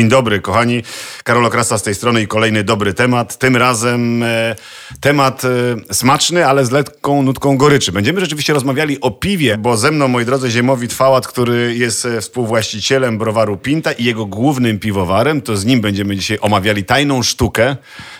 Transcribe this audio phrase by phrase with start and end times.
[0.00, 0.82] Dzień dobry, kochani.
[1.24, 3.38] Karol Okrasa z tej strony i kolejny dobry temat.
[3.38, 4.56] Tym razem e,
[5.00, 7.92] temat e, smaczny, ale z lekką nutką goryczy.
[7.92, 12.20] Będziemy rzeczywiście rozmawiali o piwie, bo ze mną, moi drodzy, Ziemowit Fałat, który jest e,
[12.20, 15.42] współwłaścicielem browaru Pinta i jego głównym piwowarem.
[15.42, 17.76] To z nim będziemy dzisiaj omawiali tajną sztukę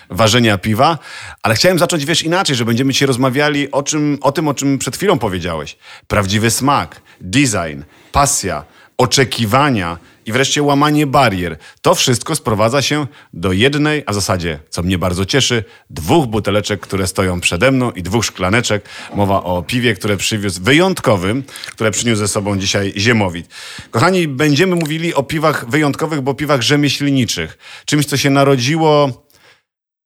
[0.09, 0.97] ważenia piwa.
[1.43, 4.77] Ale chciałem zacząć, wiesz, inaczej, że będziemy dzisiaj rozmawiali o, czym, o tym, o czym
[4.77, 5.77] przed chwilą powiedziałeś.
[6.07, 8.63] Prawdziwy smak, design, pasja,
[8.97, 9.97] oczekiwania
[10.31, 11.57] wreszcie łamanie barier.
[11.81, 16.79] To wszystko sprowadza się do jednej, a w zasadzie, co mnie bardzo cieszy, dwóch buteleczek,
[16.79, 18.89] które stoją przede mną i dwóch szklaneczek.
[19.15, 23.47] Mowa o piwie, które przywiózł wyjątkowym, które przyniósł ze sobą dzisiaj Ziemowit.
[23.91, 27.57] Kochani, będziemy mówili o piwach wyjątkowych, bo piwach rzemieślniczych.
[27.85, 29.09] Czymś, co się narodziło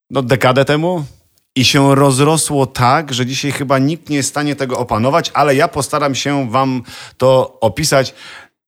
[0.10, 1.06] no, dekadę temu,
[1.56, 5.56] i się rozrosło tak, że dzisiaj chyba nikt nie jest w stanie tego opanować, ale
[5.56, 6.84] ja postaram się Wam
[7.18, 8.14] to opisać.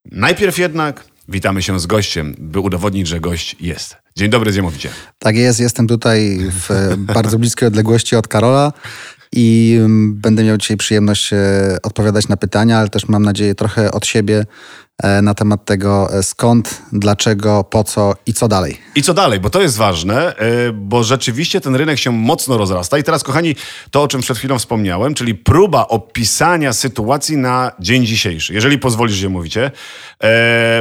[0.04, 3.96] Najpierw jednak witamy się z gościem, by udowodnić, że gość jest.
[4.16, 4.90] Dzień dobry, Ziemowicie.
[5.18, 8.72] Tak jest, jestem tutaj w bardzo bliskiej odległości od Karola
[9.32, 11.36] i będę miał dzisiaj przyjemność e,
[11.82, 14.44] odpowiadać na pytania, ale też mam nadzieję trochę od siebie
[15.02, 18.78] E, na temat tego e, skąd, dlaczego, po co i co dalej.
[18.94, 20.34] I co dalej, bo to jest ważne,
[20.74, 22.98] bo rzeczywiście ten rynek się mocno rozrasta.
[22.98, 23.56] I teraz, kochani,
[23.90, 28.54] to o czym przed chwilą wspomniałem, czyli próba opisania sytuacji na dzień dzisiejszy.
[28.54, 29.70] Jeżeli pozwolisz, że mówicie,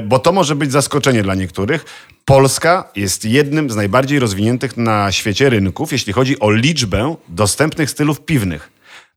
[0.03, 1.85] bo to może być zaskoczenie dla niektórych.
[2.30, 8.22] Polska jest jednym z najbardziej rozwiniętych na świecie rynków, jeśli chodzi o liczbę dostępnych stylów
[8.22, 8.72] piwnych.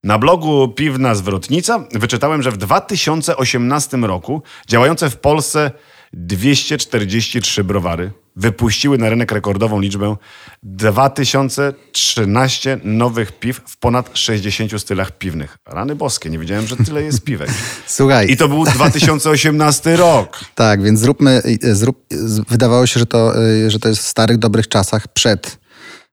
[0.04, 5.70] Na blogu Piwna Zwrotnica wyczytałem, że w 2018 roku działające w Polsce
[6.12, 10.16] 243 browary wypuściły na rynek rekordową liczbę
[10.62, 15.58] 2013 nowych piw w ponad 60 stylach piwnych.
[15.66, 17.50] Rany boskie, nie wiedziałem, że tyle jest piwek.
[17.86, 18.30] Słuchaj.
[18.30, 20.40] I to był 2018 rok.
[20.54, 22.06] Tak, więc zróbmy, zrób,
[22.48, 23.32] wydawało się, że to,
[23.68, 25.60] że to jest w starych, dobrych czasach przed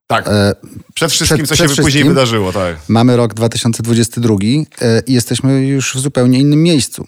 [0.08, 0.28] tak.
[0.28, 0.56] E,
[0.94, 2.76] przed wszystkim, przed, co przed się później wydarzyło, tak.
[2.88, 4.38] Mamy rok 2022 e,
[5.08, 7.08] i jesteśmy już w zupełnie innym miejscu.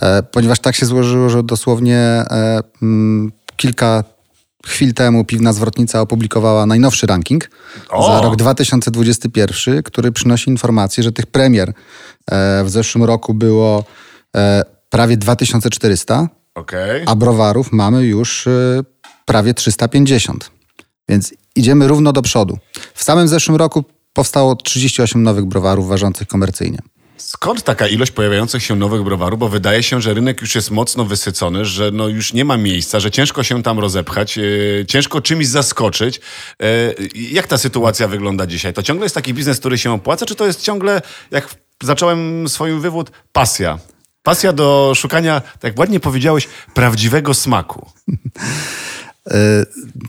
[0.00, 2.24] E, ponieważ tak się złożyło, że dosłownie
[3.56, 4.04] kilka
[4.66, 7.50] chwil temu Piwna Zwrotnica opublikowała najnowszy ranking
[7.88, 8.06] o!
[8.06, 11.72] za rok 2021, który przynosi informację, że tych premier
[12.64, 13.84] w zeszłym roku było
[14.90, 17.04] prawie 2400, okay.
[17.06, 18.48] a browarów mamy już
[19.24, 20.50] prawie 350.
[21.08, 22.58] Więc idziemy równo do przodu.
[22.94, 26.78] W samym zeszłym roku powstało 38 nowych browarów ważących komercyjnie.
[27.26, 29.38] Skąd taka ilość pojawiających się nowych browarów?
[29.38, 33.00] Bo wydaje się, że rynek już jest mocno wysycony, że no już nie ma miejsca,
[33.00, 36.20] że ciężko się tam rozepchać, yy, ciężko czymś zaskoczyć.
[36.60, 36.66] Yy,
[37.14, 38.72] jak ta sytuacja wygląda dzisiaj?
[38.72, 42.80] To ciągle jest taki biznes, który się opłaca, czy to jest ciągle, jak zacząłem swoim
[42.80, 43.78] wywód, pasja?
[44.22, 47.90] Pasja do szukania, tak ładnie powiedziałeś, prawdziwego smaku.
[49.30, 49.66] E,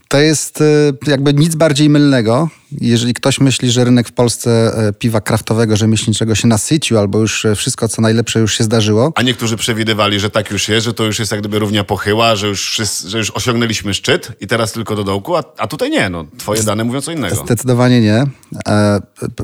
[0.07, 0.65] to jest e,
[1.07, 2.49] jakby nic bardziej mylnego.
[2.81, 7.45] Jeżeli ktoś myśli, że rynek w Polsce e, piwa kraftowego, rzemieślniczego się nasycił, albo już
[7.55, 9.11] wszystko, co najlepsze, już się zdarzyło.
[9.15, 12.35] A niektórzy przewidywali, że tak już jest, że to już jest jak gdyby równia pochyła,
[12.35, 16.09] że już, że już osiągnęliśmy szczyt i teraz tylko do dołku, a, a tutaj nie.
[16.09, 17.35] No, twoje dane mówią co innego.
[17.35, 18.23] Zdecydowanie nie.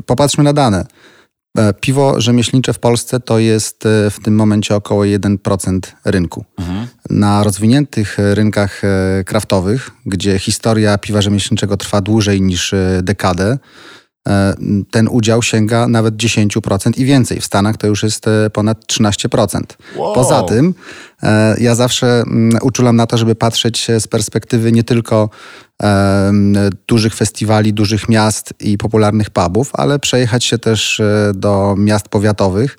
[0.06, 0.86] Popatrzmy na dane.
[1.57, 6.45] E, piwo rzemieślnicze w Polsce to jest e, w tym momencie około 1% rynku.
[6.59, 6.88] Mhm.
[7.09, 13.57] Na rozwiniętych rynkach e, kraftowych, gdzie historia piwa rzemieślniczego trwa dłużej niż dekadę,
[14.92, 17.40] ten udział sięga nawet 10% i więcej.
[17.40, 19.62] W Stanach to już jest e, ponad 13%.
[19.96, 20.16] Wow.
[20.16, 20.74] Poza tym
[21.24, 25.30] e, ja zawsze mm, uczulam na to, żeby patrzeć z perspektywy nie tylko
[26.88, 31.02] dużych festiwali, dużych miast i popularnych pubów, ale przejechać się też
[31.34, 32.78] do miast powiatowych,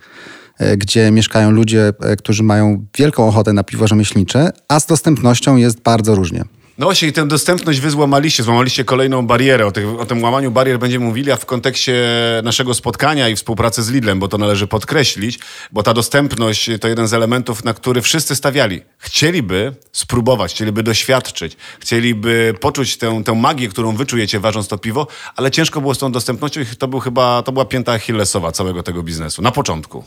[0.77, 6.15] gdzie mieszkają ludzie, którzy mają wielką ochotę na piwo rzemieślnicze, a z dostępnością jest bardzo
[6.15, 6.45] różnie.
[6.79, 9.67] No właśnie, tę dostępność wy złamaliście, złamaliście kolejną barierę.
[9.67, 12.05] O, tych, o tym łamaniu barier będziemy mówili, a w kontekście
[12.45, 15.39] naszego spotkania i współpracy z Lidlem, bo to należy podkreślić,
[15.73, 18.83] bo ta dostępność to jeden z elementów, na który wszyscy stawiali.
[18.99, 25.07] Chcieliby spróbować, chcieliby doświadczyć, chcieliby poczuć tę, tę magię, którą wyczujecie ważąc to piwo,
[25.37, 28.83] ale ciężko było z tą dostępnością i to był chyba, to była pięta Achillesowa całego
[28.83, 30.05] tego biznesu, na początku.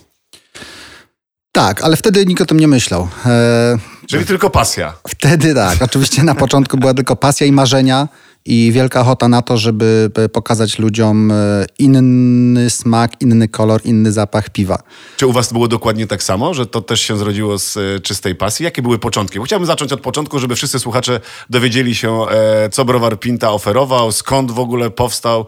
[1.52, 3.08] Tak, ale wtedy nikt o tym nie myślał.
[3.26, 3.78] E...
[4.08, 4.94] Czyli tylko pasja.
[5.08, 5.82] Wtedy tak.
[5.82, 8.08] Oczywiście na początku była tylko pasja i marzenia
[8.46, 14.50] i wielka ochota na to, żeby pokazać ludziom e, inny smak, inny kolor, inny zapach
[14.50, 14.84] piwa.
[15.18, 18.36] Czy u was było dokładnie tak samo, że to też się zrodziło z e, czystej
[18.36, 18.64] pasji?
[18.64, 19.40] Jakie były początki?
[19.46, 21.20] Chciałbym zacząć od początku, żeby wszyscy słuchacze
[21.50, 25.46] dowiedzieli się, e, co browar Pinta oferował, skąd w ogóle powstał,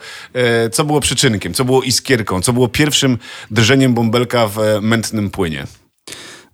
[0.72, 3.18] co było przyczynkiem, co było iskierką, co było pierwszym
[3.52, 5.68] drżeniem bąbelka w mętnym płynie.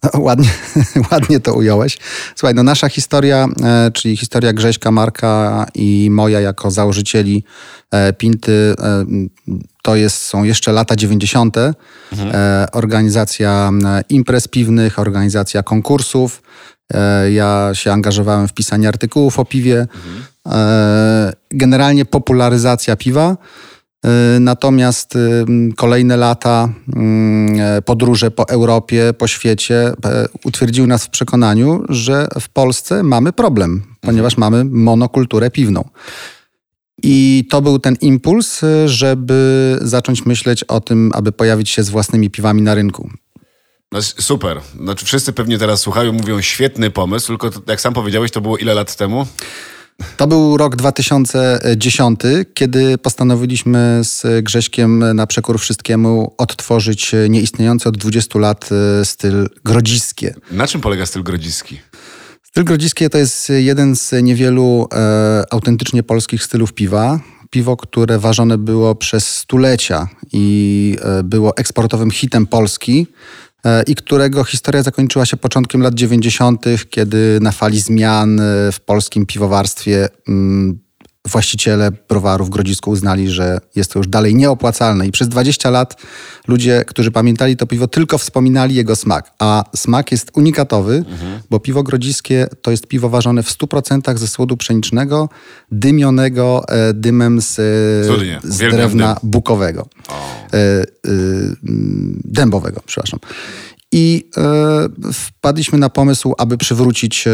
[0.28, 0.50] ładnie,
[1.12, 1.98] ładnie to ująłeś.
[2.36, 7.44] Słuchaj, no nasza historia, e, czyli historia Grześka, Marka i moja jako założycieli
[7.92, 9.06] e, Pinty, e,
[9.82, 11.58] to jest, są jeszcze lata 90.
[11.58, 12.32] Mhm.
[12.72, 13.72] Organizacja
[14.10, 16.42] imprez piwnych, organizacja konkursów.
[17.32, 19.80] Ja się angażowałem w pisanie artykułów o piwie.
[19.80, 20.24] Mhm.
[21.52, 23.38] Generalnie popularyzacja piwa.
[24.06, 25.46] Y, natomiast y,
[25.76, 26.70] kolejne lata,
[27.78, 29.92] y, podróże po Europie, po świecie
[30.44, 35.90] utwierdziły nas w przekonaniu, że w Polsce mamy problem, ponieważ mamy monokulturę piwną.
[37.04, 42.30] I to był ten impuls, żeby zacząć myśleć o tym, aby pojawić się z własnymi
[42.30, 43.10] piwami na rynku.
[43.92, 44.62] No, super.
[44.82, 48.74] Znaczy, wszyscy pewnie teraz słuchają, mówią świetny pomysł, tylko jak sam powiedziałeś, to było ile
[48.74, 49.28] lat temu?
[50.18, 52.20] To był rok 2010,
[52.54, 58.70] kiedy postanowiliśmy z Grześkiem na przekór wszystkiemu odtworzyć nieistniejący od 20 lat
[59.02, 60.36] e, styl grodziskie.
[60.52, 61.80] Na czym polega styl grodziski?
[62.44, 67.20] Styl grodziskie to jest jeden z niewielu e, autentycznie polskich stylów piwa.
[67.50, 73.08] Piwo, które ważone było przez stulecia i e, było eksportowym hitem Polski.
[73.66, 78.80] E, i którego historia zakończyła się początkiem lat 90., kiedy na fali zmian e, w
[78.80, 80.80] polskim piwowarstwie mm,
[81.28, 85.08] właściciele browarów w Grodzisku uznali, że jest to już dalej nieopłacalne.
[85.08, 86.02] I przez 20 lat
[86.48, 89.32] ludzie, którzy pamiętali to piwo, tylko wspominali jego smak.
[89.40, 91.40] A smak jest unikatowy, mhm.
[91.50, 95.30] bo piwo grodziskie to jest piwo ważone w 100% ze słodu pszenicznego,
[95.72, 97.56] dymionego e, dymem z,
[98.44, 99.32] z drewna dym.
[99.32, 99.88] bukowego.
[100.54, 100.86] E, e,
[102.24, 103.20] dębowego, przepraszam.
[103.96, 107.32] I e, wpadliśmy na pomysł, aby przywrócić e,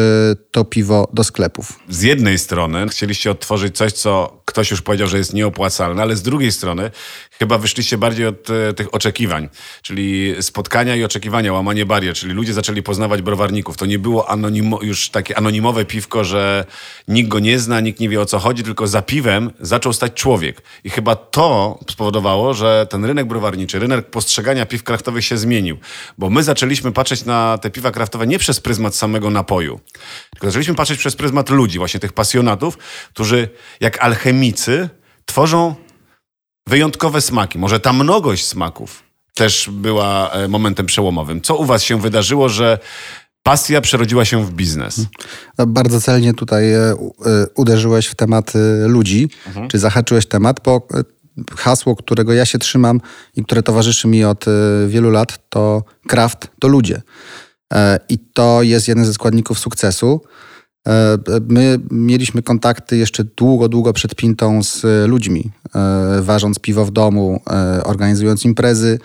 [0.51, 1.79] to piwo do sklepów.
[1.89, 6.21] Z jednej strony chcieliście odtworzyć coś, co ktoś już powiedział, że jest nieopłacalne, ale z
[6.21, 6.91] drugiej strony
[7.39, 9.49] chyba wyszliście bardziej od e, tych oczekiwań,
[9.81, 13.77] czyli spotkania i oczekiwania, łamanie barier, czyli ludzie zaczęli poznawać browarników.
[13.77, 16.65] To nie było anonimo, już takie anonimowe piwko, że
[17.07, 20.13] nikt go nie zna, nikt nie wie o co chodzi, tylko za piwem zaczął stać
[20.13, 20.61] człowiek.
[20.83, 25.77] I chyba to spowodowało, że ten rynek browarniczy, rynek postrzegania piw kraftowych się zmienił,
[26.17, 29.79] bo my zaczęliśmy patrzeć na te piwa kraftowe nie przez pryzmat samego napoju,
[30.31, 32.77] tylko zaczęliśmy patrzeć przez pryzmat ludzi, właśnie tych pasjonatów,
[33.13, 33.49] którzy
[33.79, 34.89] jak alchemicy
[35.25, 35.75] tworzą
[36.69, 37.59] wyjątkowe smaki.
[37.59, 41.41] Może ta mnogość smaków też była e, momentem przełomowym.
[41.41, 42.79] Co u was się wydarzyło, że
[43.43, 45.05] pasja przerodziła się w biznes?
[45.57, 46.95] No, bardzo celnie tutaj e, e,
[47.55, 48.53] uderzyłeś w temat
[48.87, 49.67] ludzi, mhm.
[49.67, 50.87] czy zahaczyłeś temat, bo
[51.57, 53.01] hasło, którego ja się trzymam
[53.35, 54.45] i które towarzyszy mi od
[54.87, 57.01] wielu lat, to kraft to ludzie.
[58.09, 60.21] I to jest jeden ze składników sukcesu.
[60.87, 61.17] E,
[61.49, 67.41] my mieliśmy kontakty jeszcze długo, długo przed Pintą z ludźmi, e, ważąc piwo w domu,
[67.49, 68.99] e, organizując imprezy.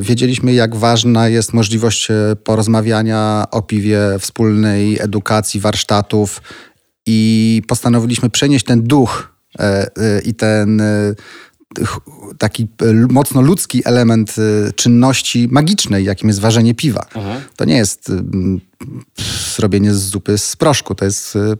[0.00, 2.08] Wiedzieliśmy, jak ważna jest możliwość
[2.44, 6.42] porozmawiania o piwie, wspólnej edukacji, warsztatów
[7.06, 9.32] i postanowiliśmy przenieść ten duch
[10.24, 10.82] i ten
[12.38, 12.66] taki
[13.10, 14.36] mocno ludzki element
[14.76, 17.06] czynności magicznej, jakim jest ważenie piwa.
[17.14, 17.40] Mhm.
[17.56, 18.12] To nie jest
[19.56, 20.94] zrobienie z zupy z proszku.
[20.94, 21.56] To, jest, y,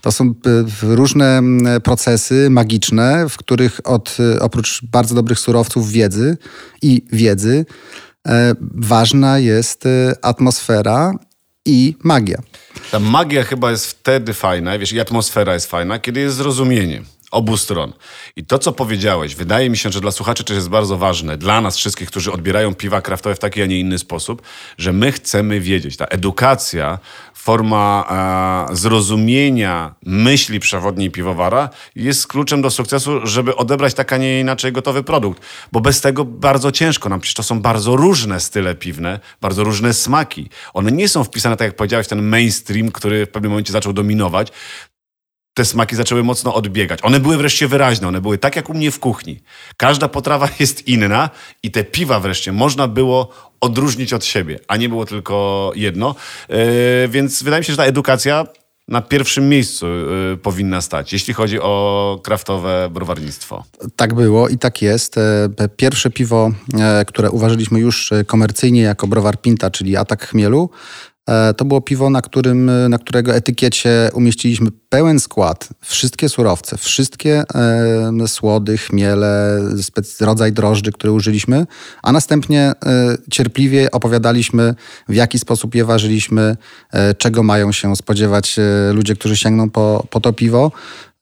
[0.00, 0.34] to są
[0.82, 1.42] różne
[1.82, 6.36] procesy magiczne, w których od, oprócz bardzo dobrych surowców wiedzy
[6.82, 7.66] i wiedzy,
[8.28, 9.84] e, ważna jest
[10.22, 11.12] atmosfera
[11.66, 12.38] i magia.
[12.90, 17.02] Ta magia chyba jest wtedy fajna, wiesz, i atmosfera jest fajna, kiedy jest zrozumienie
[17.32, 17.92] obu stron.
[18.36, 21.60] I to, co powiedziałeś, wydaje mi się, że dla słuchaczy też jest bardzo ważne, dla
[21.60, 24.42] nas wszystkich, którzy odbierają piwa kraftowe w taki, a nie inny sposób,
[24.78, 25.96] że my chcemy wiedzieć.
[25.96, 26.98] Ta edukacja,
[27.34, 28.06] forma
[28.70, 34.72] e, zrozumienia myśli przewodniej piwowara jest kluczem do sukcesu, żeby odebrać tak, a nie inaczej
[34.72, 35.42] gotowy produkt.
[35.72, 39.94] Bo bez tego bardzo ciężko nam, przecież to są bardzo różne style piwne, bardzo różne
[39.94, 40.48] smaki.
[40.74, 43.92] One nie są wpisane, tak jak powiedziałeś, w ten mainstream, który w pewnym momencie zaczął
[43.92, 44.48] dominować,
[45.54, 46.98] te smaki zaczęły mocno odbiegać.
[47.02, 49.40] One były wreszcie wyraźne, one były tak jak u mnie w kuchni.
[49.76, 51.30] Każda potrawa jest inna
[51.62, 53.28] i te piwa wreszcie można było
[53.60, 56.14] odróżnić od siebie, a nie było tylko jedno.
[56.48, 56.56] Yy,
[57.08, 58.46] więc wydaje mi się, że ta edukacja
[58.88, 63.64] na pierwszym miejscu yy, powinna stać, jeśli chodzi o kraftowe browarnictwo.
[63.96, 65.18] Tak było i tak jest.
[65.18, 71.11] E, pierwsze piwo, e, które uważaliśmy już komercyjnie jako browar Pinta, czyli Atak Chmielu, E,
[71.56, 78.28] to było piwo, na, którym, na którego etykiecie umieściliśmy pełen skład, wszystkie surowce, wszystkie e,
[78.28, 79.60] słody, chmiele,
[80.20, 81.66] rodzaj drożdży, które użyliśmy,
[82.02, 82.72] a następnie e,
[83.30, 84.74] cierpliwie opowiadaliśmy,
[85.08, 86.56] w jaki sposób je ważyliśmy,
[86.92, 90.72] e, czego mają się spodziewać e, ludzie, którzy sięgną po, po to piwo.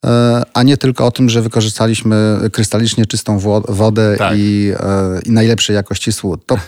[0.06, 3.38] E, a nie tylko o tym, że wykorzystaliśmy krystalicznie czystą
[3.68, 4.38] wodę tak.
[4.38, 6.46] i, e, i, najlepszej jakości słód.
[6.46, 6.58] To,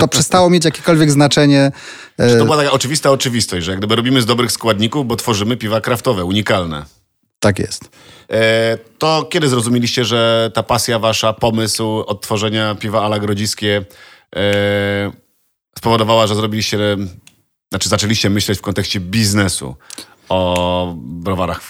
[0.00, 1.72] to przestało mieć jakiekolwiek znaczenie.
[2.18, 5.56] Czy to była taka oczywista oczywistość, że jak gdyby robimy z dobrych składników, bo tworzymy
[5.56, 6.84] piwa kraftowe, unikalne.
[7.40, 7.90] Tak jest.
[8.98, 13.84] To kiedy zrozumieliście, że ta pasja wasza, pomysł odtworzenia piwa ala grodziskie
[15.78, 16.78] spowodowała, że zrobiliście,
[17.70, 19.76] znaczy zaczęliście myśleć w kontekście biznesu
[20.28, 21.62] o browarach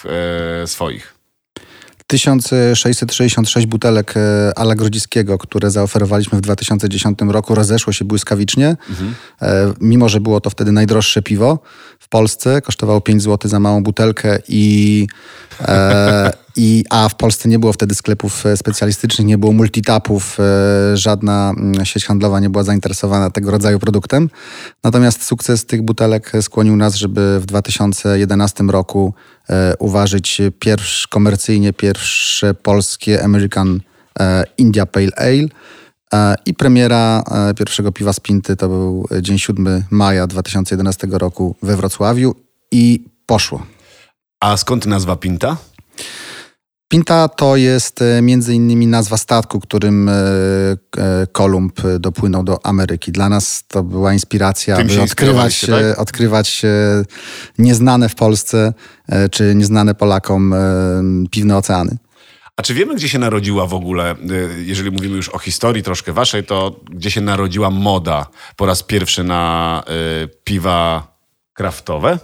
[0.63, 1.19] e, swoich?
[2.09, 8.77] 1666 butelek e, Ala Grodziskiego, które zaoferowaliśmy w 2010 roku, rozeszło się błyskawicznie.
[8.91, 9.15] Mhm.
[9.43, 11.59] E, mimo, że było to wtedy najdroższe piwo
[11.99, 15.07] w Polsce, kosztowało 5 zł za małą butelkę i,
[15.61, 20.97] e, i a w Polsce nie było wtedy sklepów e, specjalistycznych, nie było multitapów, e,
[20.97, 24.31] żadna mm, sieć handlowa nie była zainteresowana tego rodzaju produktem.
[24.85, 29.15] Natomiast sukces tych butelek skłonił nas, żeby w 2011 roku
[29.51, 33.81] e, uważać pierwszy, komercyjnie pierwsze polskie American
[34.59, 35.49] India Pale Ale.
[36.47, 37.23] I premiera
[37.57, 42.35] pierwszego piwa z Pinty to był dzień 7 maja 2011 roku we Wrocławiu
[42.73, 43.67] i poszło.
[44.41, 45.57] A skąd nazwa Pinta?
[46.89, 53.13] Pinta to jest e, między innymi nazwa statku, którym e, e, Kolumb dopłynął do Ameryki.
[53.13, 55.99] Dla nas to była inspiracja, Tym by odkrywać, tak?
[55.99, 56.63] odkrywać
[57.59, 58.73] nieznane w Polsce
[59.31, 60.55] czy nieznane Polakom
[61.31, 61.99] piwne oceany.
[62.57, 64.15] A czy wiemy, gdzie się narodziła w ogóle,
[64.59, 68.27] jeżeli mówimy już o historii troszkę waszej, to gdzie się narodziła moda
[68.57, 69.83] po raz pierwszy na
[70.45, 71.09] piwa
[71.53, 72.19] kraftowe?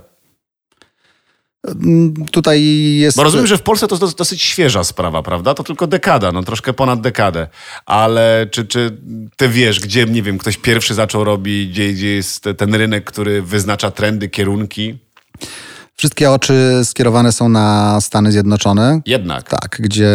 [2.31, 2.65] Tutaj
[2.97, 3.17] jest.
[3.17, 5.55] Bo rozumiem, że w Polsce to jest dosyć świeża sprawa, prawda?
[5.55, 7.49] To tylko dekada, no troszkę ponad dekadę.
[7.87, 8.97] Ale czy, czy
[9.37, 13.43] ty wiesz, gdzie, nie wiem, ktoś pierwszy zaczął robić, gdzie, gdzie jest ten rynek, który
[13.43, 14.99] wyznacza trendy, kierunki?
[15.97, 19.01] Wszystkie oczy skierowane są na Stany Zjednoczone.
[19.07, 19.49] Jednak.
[19.49, 20.11] Tak, gdzie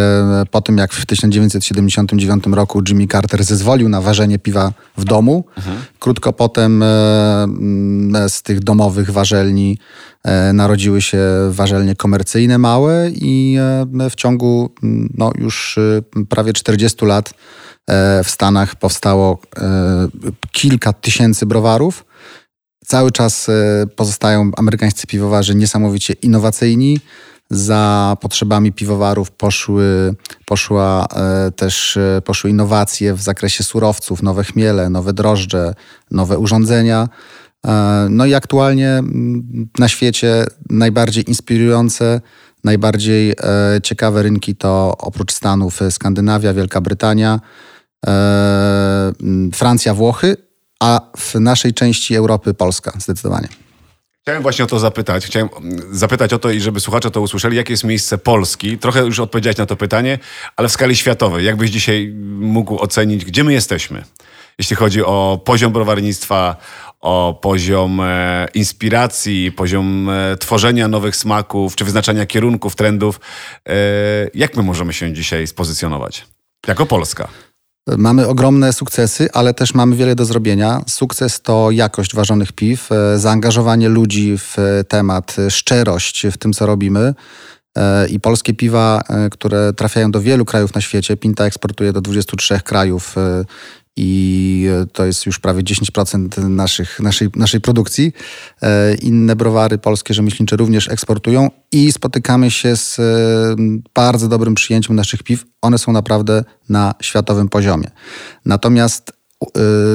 [0.52, 5.78] po tym jak w 1979 roku Jimmy Carter zezwolił na ważenie piwa w domu, mhm.
[6.00, 6.88] krótko potem e,
[8.28, 9.78] z tych domowych warzelni
[10.24, 11.20] e, narodziły się
[11.50, 13.58] warzelnie komercyjne małe i
[14.00, 14.70] e, w ciągu
[15.18, 15.80] no, już
[16.30, 17.34] prawie 40 lat
[18.24, 19.40] w Stanach powstało
[20.52, 22.06] kilka tysięcy browarów
[22.90, 27.00] Cały czas e, pozostają amerykańscy piwowarzy niesamowicie innowacyjni.
[27.50, 30.16] Za potrzebami piwowarów poszły,
[30.46, 35.74] poszła e, też, e, poszły innowacje w zakresie surowców, nowe chmiele, nowe drożdże,
[36.12, 37.10] nowe urządzenia.
[38.10, 39.04] No i aktualnie
[39.80, 42.22] na świecie najbardziej inspirujące,
[42.64, 43.36] najbardziej
[43.84, 47.40] ciekawe rynki to oprócz Stanów Skandynawia, Wielka Brytania,
[49.54, 50.49] Francja, Włochy
[50.80, 53.48] a w naszej części Europy Polska zdecydowanie.
[54.22, 55.26] Chciałem właśnie o to zapytać.
[55.26, 55.50] Chciałem
[55.92, 58.78] zapytać o to i żeby słuchacze to usłyszeli, jakie jest miejsce Polski.
[58.78, 60.20] Trochę już odpowiedziałeś na to pytanie,
[60.56, 61.46] ale w skali światowej.
[61.46, 64.04] Jakbyś dzisiaj mógł ocenić, gdzie my jesteśmy?
[64.58, 66.56] Jeśli chodzi o poziom browarnictwa,
[67.00, 73.20] o poziom e, inspiracji, poziom e, tworzenia nowych smaków, czy wyznaczania kierunków, trendów.
[73.70, 73.74] E,
[74.34, 76.26] jak my możemy się dzisiaj spozycjonować
[76.68, 77.28] jako Polska?
[77.98, 80.82] Mamy ogromne sukcesy, ale też mamy wiele do zrobienia.
[80.88, 84.58] Sukces to jakość ważonych piw, e, zaangażowanie ludzi w
[84.88, 87.14] temat, szczerość w tym, co robimy.
[87.78, 92.02] E, I polskie piwa, e, które trafiają do wielu krajów na świecie, Pinta eksportuje do
[92.02, 93.16] 23 krajów
[94.02, 98.14] i to jest już prawie 10% naszych, naszej, naszej produkcji.
[98.62, 103.04] E, inne browary polskie rzemieślnicze również eksportują i spotykamy się z e,
[103.96, 105.46] bardzo dobrym przyjęciem naszych piw.
[105.62, 107.92] One są naprawdę na światowym poziomie.
[108.46, 109.50] Natomiast e,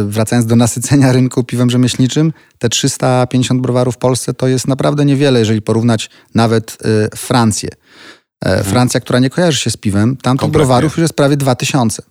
[0.05, 5.39] wracając do nasycenia rynku piwem rzemieślniczym, te 350 browarów w Polsce to jest naprawdę niewiele,
[5.39, 6.79] jeżeli porównać nawet
[7.17, 7.69] Francję.
[8.41, 8.65] Mhm.
[8.65, 12.03] Francja, która nie kojarzy się z piwem, tam tych browarów już jest prawie 2000.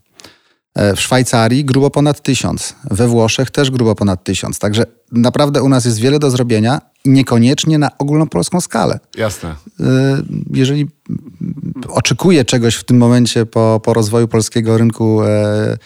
[0.76, 4.60] E, w Szwajcarii grubo ponad tysiąc, we Włoszech też grubo ponad tysiąc.
[4.60, 9.00] Także naprawdę u nas jest wiele do zrobienia niekoniecznie na ogólnopolską skalę.
[9.18, 9.56] Jasne.
[9.80, 9.86] E,
[10.54, 10.88] jeżeli
[11.88, 15.78] oczekuję czegoś w tym momencie po, po rozwoju polskiego rynku e,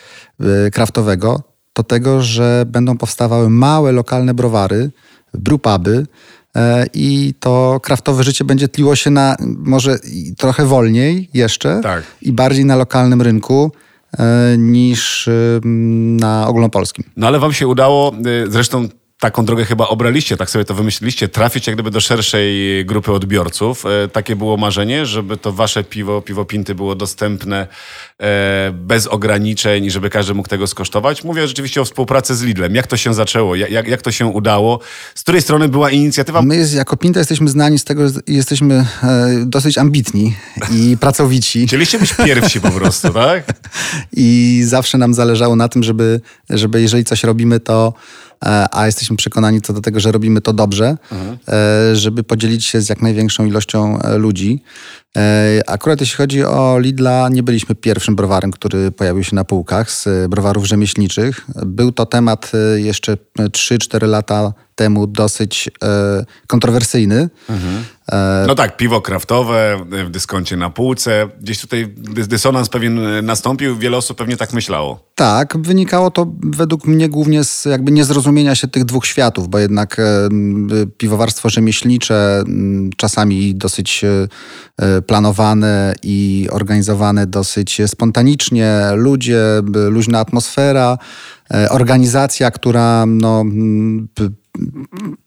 [0.71, 4.91] kraftowego, to tego, że będą powstawały małe, lokalne browary,
[5.33, 6.05] brewpuby,
[6.93, 9.99] i to kraftowe życie będzie tliło się na może
[10.37, 12.03] trochę wolniej jeszcze tak.
[12.21, 13.71] i bardziej na lokalnym rynku.
[14.19, 15.29] E, niż
[16.19, 17.05] na ogólnopolskim.
[17.17, 18.87] No ale wam się udało, e, zresztą
[19.19, 23.85] taką drogę chyba obraliście, tak sobie to wymyśliliście, trafić jak gdyby do szerszej grupy odbiorców.
[23.85, 27.67] E, takie było marzenie, żeby to wasze piwo, piwo Pinty było dostępne
[28.21, 31.23] e, bez ograniczeń i żeby każdy mógł tego skosztować.
[31.23, 32.75] Mówię rzeczywiście o współpracy z Lidlem.
[32.75, 33.55] Jak to się zaczęło?
[33.55, 34.79] Jak, jak to się udało?
[35.15, 36.41] Z której strony była inicjatywa?
[36.41, 40.35] My jako Pinta jesteśmy znani z tego, że jesteśmy e, dosyć ambitni
[40.71, 41.67] i pracowici.
[41.67, 43.43] Chcieliście być pierwsi po prostu, tak?
[44.13, 47.93] I zawsze nam zależało na tym, żeby, żeby jeżeli coś robimy, to
[48.71, 51.37] a jesteśmy przekonani co do tego, że robimy to dobrze, mhm.
[51.95, 54.63] żeby podzielić się z jak największą ilością e, ludzi.
[55.67, 60.29] Akurat jeśli chodzi o Lidla, nie byliśmy pierwszym browarem, który pojawił się na półkach z
[60.29, 61.45] browarów rzemieślniczych.
[61.65, 65.69] Był to temat jeszcze 3-4 lata temu dosyć
[66.47, 67.29] kontrowersyjny.
[67.49, 67.83] Mhm.
[68.47, 71.29] No tak, piwo kraftowe w dyskoncie na półce.
[71.41, 71.93] Gdzieś tutaj
[72.27, 75.07] dysonans pewien nastąpił, wiele osób pewnie tak myślało.
[75.15, 79.99] Tak, wynikało to według mnie głównie z jakby niezrozumienia się tych dwóch światów, bo jednak
[79.99, 80.03] e,
[80.97, 82.43] piwowarstwo rzemieślnicze
[82.97, 89.43] czasami dosyć e, planowane i organizowane dosyć spontanicznie, ludzie,
[89.89, 90.97] luźna atmosfera,
[91.53, 93.45] e, organizacja, która no,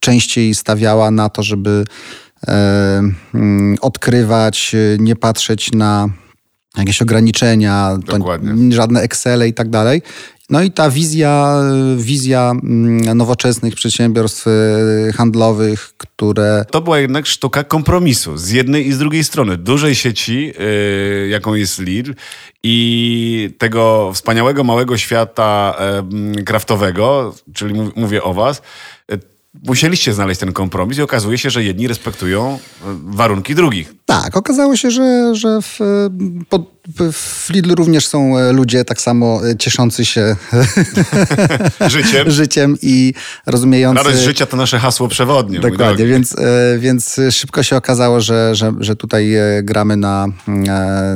[0.00, 1.84] częściej stawiała na to, żeby
[3.80, 6.08] odkrywać, nie patrzeć na
[6.76, 7.98] jakieś ograniczenia,
[8.70, 10.02] żadne Excele i tak dalej.
[10.50, 11.62] No i ta wizja,
[11.96, 16.64] wizja mm, nowoczesnych przedsiębiorstw e, handlowych, które...
[16.70, 19.56] To była jednak sztuka kompromisu z jednej i z drugiej strony.
[19.56, 22.14] Dużej sieci, yy, jaką jest Lidl
[22.62, 25.74] i tego wspaniałego, małego świata
[26.44, 28.62] kraftowego, czyli mówię o was,
[29.54, 32.58] musieliście znaleźć ten kompromis i okazuje się, że jedni respektują e,
[33.04, 33.94] warunki drugich.
[34.06, 35.78] Tak, okazało się, że, że w,
[36.48, 36.62] pod,
[37.12, 40.36] w Lidlu również są e, ludzie tak samo e, cieszący się
[41.88, 42.30] życiem.
[42.30, 43.14] życiem i
[43.46, 44.04] rozumiejący...
[44.04, 45.60] Radość życia to nasze hasło przewodnie.
[45.60, 46.36] Dokładnie, więc,
[46.78, 50.26] więc szybko się okazało, że, że, że tutaj gramy na,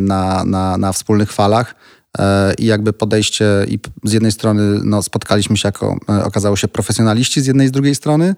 [0.00, 1.74] na, na, na wspólnych falach.
[2.18, 6.68] E, i jakby podejście i z jednej strony no, spotkaliśmy się jako, e, okazało się,
[6.68, 8.34] profesjonaliści z jednej i z drugiej strony,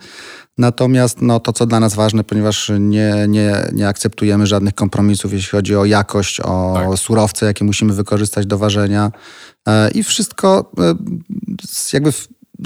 [0.59, 5.51] natomiast no, to, co dla nas ważne, ponieważ nie, nie, nie akceptujemy żadnych kompromisów, jeśli
[5.51, 6.99] chodzi o jakość, o tak.
[6.99, 9.13] surowce, jakie musimy wykorzystać do ważenia
[9.69, 10.73] e, i wszystko
[11.93, 12.13] jakby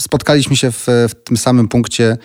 [0.00, 2.16] spotkaliśmy się w, w tym samym punkcie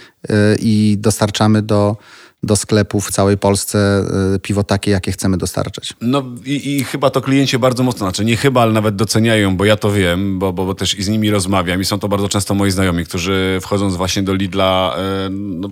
[0.60, 1.98] i dostarczamy do
[2.46, 4.05] do sklepów w całej Polsce
[4.36, 5.94] y, piwo takie, jakie chcemy dostarczać.
[6.01, 9.66] No i, i, chyba to klienci bardzo mocno, znaczy nie chyba, ale nawet doceniają, bo
[9.66, 12.29] ja to wiem, bo, bo, bo też i z nimi rozmawiam i są to bardzo
[12.29, 14.96] często moi znajomi, którzy wchodząc właśnie do Lidla,
[15.27, 15.70] y, no,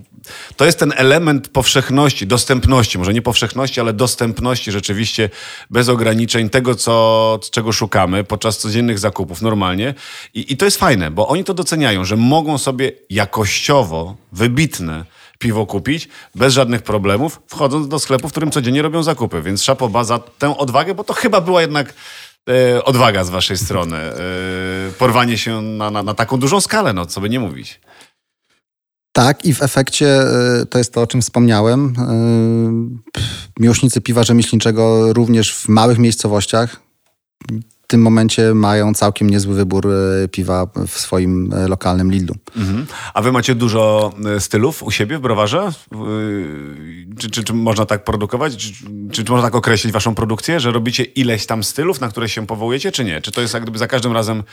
[0.55, 5.29] to jest ten element powszechności, dostępności, może nie powszechności, ale dostępności rzeczywiście
[5.69, 9.93] bez ograniczeń tego, co, czego szukamy podczas codziennych zakupów normalnie
[10.33, 15.05] I, i to jest fajne, bo oni to doceniają, że mogą sobie jakościowo, wybitne
[15.43, 19.41] piwo kupić bez żadnych problemów, wchodząc do sklepu, w którym codziennie robią zakupy.
[19.41, 21.93] Więc szapoba za tę odwagę, bo to chyba była jednak
[22.49, 23.97] e, odwaga z waszej strony.
[23.97, 24.13] E,
[24.99, 27.82] porwanie się na, na, na, taką dużą skalę, no co by nie mówić.
[29.12, 31.93] Tak, i w efekcie e, to jest to, o czym wspomniałem.
[31.97, 32.03] E,
[33.60, 36.79] miłośnicy piwa rzemieślniczego również w małych miejscowościach
[37.87, 42.35] tym momencie mają całkiem niezły wybór e, piwa w swoim e, lokalnym Lidlu.
[42.55, 42.85] Mhm.
[43.13, 45.69] A wy macie dużo e, stylów u siebie w browarze?
[47.19, 48.57] Czy, czy, czy można tak produkować?
[48.57, 48.73] Czy,
[49.11, 52.47] czy, czy, można tak określić waszą produkcję, że robicie ileś tam stylów, na które się
[52.47, 53.21] powołujecie, czy nie?
[53.21, 54.43] Czy to jest jak gdyby za każdym razem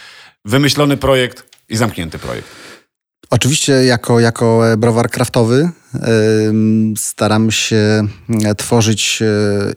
[0.44, 2.48] wymyślony projekt i zamknięty projekt?
[3.30, 5.70] Oczywiście jako, jako browar kraftowy
[6.96, 8.06] staram się
[8.44, 9.26] e, tworzyć e,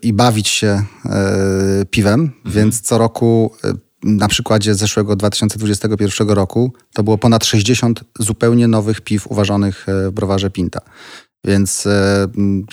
[0.02, 0.68] i bawić się
[1.06, 2.56] e, piwem, mhm.
[2.56, 3.56] więc co roku
[4.04, 10.50] na przykładzie zeszłego 2021 roku to było ponad 60 zupełnie nowych piw uważanych w browarze
[10.50, 10.82] Pinta.
[11.46, 11.88] Więc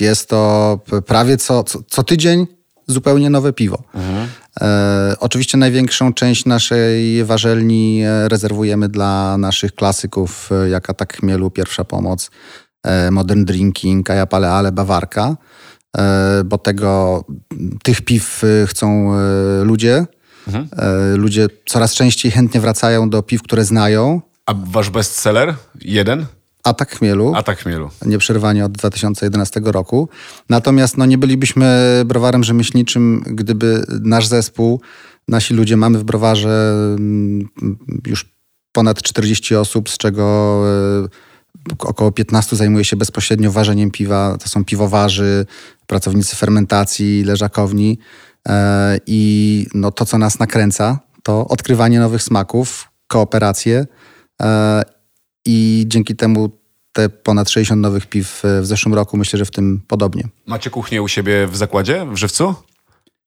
[0.00, 2.46] jest to prawie co, co, co tydzień
[2.86, 3.82] zupełnie nowe piwo.
[3.94, 4.19] Mhm.
[4.60, 11.50] E, oczywiście największą część naszej warzelni e, rezerwujemy dla naszych klasyków, e, jak Atak Chmielu,
[11.50, 12.30] Pierwsza Pomoc,
[12.82, 15.36] e, Modern Drinking, Aja Ale, Bawarka,
[15.96, 17.24] e, bo tego,
[17.82, 19.12] tych piw chcą
[19.64, 20.06] ludzie.
[20.46, 20.68] Mhm.
[21.14, 24.20] Ludzie coraz częściej chętnie wracają do piw, które znają.
[24.46, 25.54] A wasz bestseller?
[25.80, 26.26] Jeden?
[26.64, 27.34] Atak chmielu.
[27.34, 27.90] Atak chmielu.
[28.06, 30.08] Nieprzerwanie od 2011 roku.
[30.48, 34.80] Natomiast no, nie bylibyśmy browarem rzemieślniczym, gdyby nasz zespół,
[35.28, 37.48] nasi ludzie, mamy w browarze mm,
[38.06, 38.32] już
[38.72, 40.62] ponad 40 osób, z czego
[41.04, 41.08] e,
[41.78, 44.36] około 15 zajmuje się bezpośrednio ważeniem piwa.
[44.38, 45.46] To są piwowarzy,
[45.86, 47.98] pracownicy fermentacji, leżakowni.
[48.48, 53.86] E, I no, to, co nas nakręca, to odkrywanie nowych smaków, kooperacje
[54.42, 54.82] e,
[55.46, 56.50] i dzięki temu
[56.92, 60.28] te ponad 60 nowych piw w zeszłym roku, myślę, że w tym podobnie.
[60.46, 62.54] Macie kuchnię u siebie w zakładzie, w Żywcu?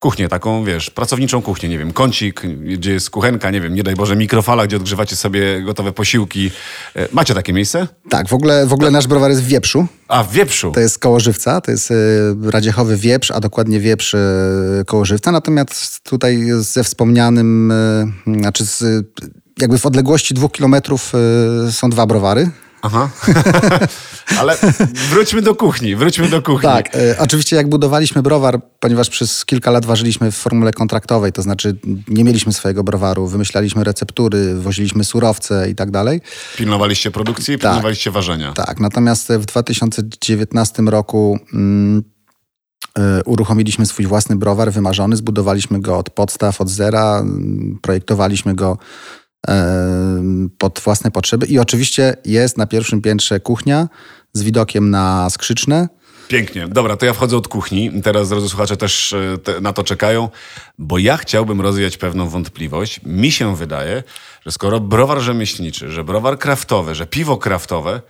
[0.03, 2.41] kuchnię taką, wiesz, pracowniczą kuchnię, nie wiem, kącik,
[2.77, 6.51] gdzie jest kuchenka, nie wiem, nie daj Boże, mikrofala, gdzie odgrzewacie sobie gotowe posiłki.
[6.95, 7.87] E, macie takie miejsce?
[8.09, 9.87] Tak, w ogóle, w ogóle nasz browar jest w Wieprzu.
[10.07, 10.71] A, w Wieprzu.
[10.71, 11.95] To jest koło Żywca, to jest e,
[12.51, 14.19] Radziechowy Wieprz, a dokładnie Wieprz e,
[14.85, 15.31] koło Żywca.
[15.31, 17.73] Natomiast tutaj ze wspomnianym,
[18.27, 19.05] znaczy z,
[19.61, 21.13] jakby w odległości dwóch kilometrów
[21.71, 22.51] są dwa browary.
[22.85, 23.09] Aha.
[24.39, 24.57] Ale
[25.09, 26.69] wróćmy do kuchni, wróćmy do kuchni.
[26.69, 31.41] Tak, e, oczywiście jak budowaliśmy browar, ponieważ przez kilka lat ważyliśmy w formule kontraktowej, to
[31.41, 36.21] znaczy nie mieliśmy swojego browaru, wymyślaliśmy receptury, woziliśmy surowce i tak dalej.
[36.57, 37.71] Pilnowaliście produkcji, tak.
[37.71, 38.53] pilnowaliście ważenia.
[38.53, 42.03] Tak, natomiast w 2019 roku mm,
[42.97, 48.77] e, uruchomiliśmy swój własny browar wymarzony, zbudowaliśmy go od podstaw, od zera, mm, projektowaliśmy go
[50.57, 51.45] pod własne potrzeby.
[51.45, 53.87] I oczywiście jest na pierwszym piętrze kuchnia
[54.33, 55.87] z widokiem na skrzyczne.
[56.27, 56.67] Pięknie.
[56.67, 58.01] Dobra, to ja wchodzę od kuchni.
[58.01, 60.29] Teraz, drodzy słuchacze, też e, te, na to czekają,
[60.77, 62.99] bo ja chciałbym rozwijać pewną wątpliwość.
[63.05, 64.03] Mi się wydaje,
[64.45, 68.01] że skoro browar rzemieślniczy, że browar kraftowy, że piwo kraftowe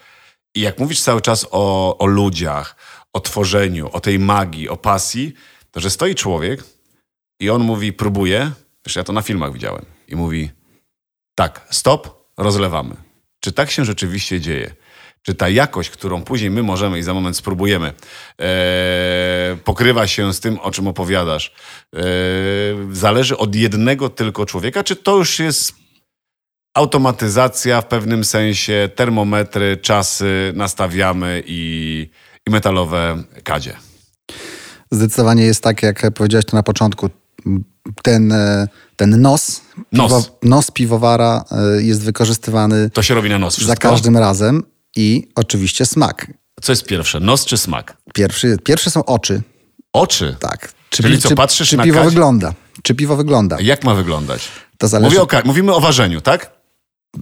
[0.56, 2.76] i jak mówisz cały czas o, o ludziach,
[3.14, 5.34] o tworzeniu, o tej magii, o pasji,
[5.72, 6.64] to że stoi człowiek
[7.40, 8.52] i on mówi, próbuje,
[8.86, 10.52] wiesz, ja to na filmach widziałem, i mówi,
[11.36, 12.96] tak, stop, rozlewamy.
[13.40, 14.76] Czy tak się rzeczywiście dzieje?
[15.22, 17.94] Czy ta jakość, którą później my możemy i za moment spróbujemy,
[18.42, 21.54] e, pokrywa się z tym, o czym opowiadasz,
[21.96, 22.00] e,
[22.92, 24.84] zależy od jednego tylko człowieka?
[24.84, 25.74] Czy to już jest
[26.74, 32.10] automatyzacja w pewnym sensie, termometry, czasy nastawiamy i,
[32.48, 33.78] i metalowe kadzie?
[34.92, 37.10] Zdecydowanie jest tak, jak powiedziałeś to na początku.
[38.04, 40.12] Ten e, ten nos, nos.
[40.12, 43.72] Piwo, nos piwowara e, jest wykorzystywany to się robi na nos wszystko?
[43.72, 44.64] za każdym razem
[44.96, 46.28] i oczywiście smak.
[46.62, 47.98] Co jest pierwsze, nos czy smak?
[48.14, 49.42] Pierwszy, pierwsze są oczy.
[49.94, 50.36] Oczy?
[50.40, 50.74] Tak.
[50.90, 52.54] Czy, Czyli co, czy, patrzysz czy na piwo wygląda?
[52.84, 53.58] Czy piwo wygląda?
[53.62, 54.48] Jak ma wyglądać?
[54.78, 55.20] To zależy...
[55.20, 56.52] Mówię o, mówimy o ważeniu, tak?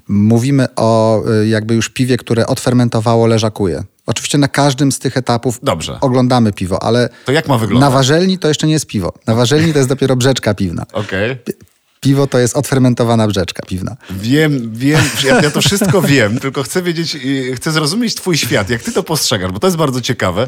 [0.07, 3.83] Mówimy o e, jakby już piwie, które odfermentowało, leżakuje.
[4.05, 5.97] Oczywiście na każdym z tych etapów Dobrze.
[6.01, 7.89] oglądamy piwo, ale to jak ma wyglądać?
[7.89, 9.13] na warzelni to jeszcze nie jest piwo.
[9.27, 10.85] Na warzelni to jest dopiero brzeczka piwna.
[10.93, 11.31] Okej.
[11.31, 11.55] Okay.
[12.01, 13.95] Piwo to jest odfermentowana brzeczka piwna.
[14.09, 17.17] Wiem, wiem, ja, ja, to wszystko wiem, tylko chcę wiedzieć,
[17.55, 20.47] chcę zrozumieć twój świat, jak ty to postrzegasz, bo to jest bardzo ciekawe.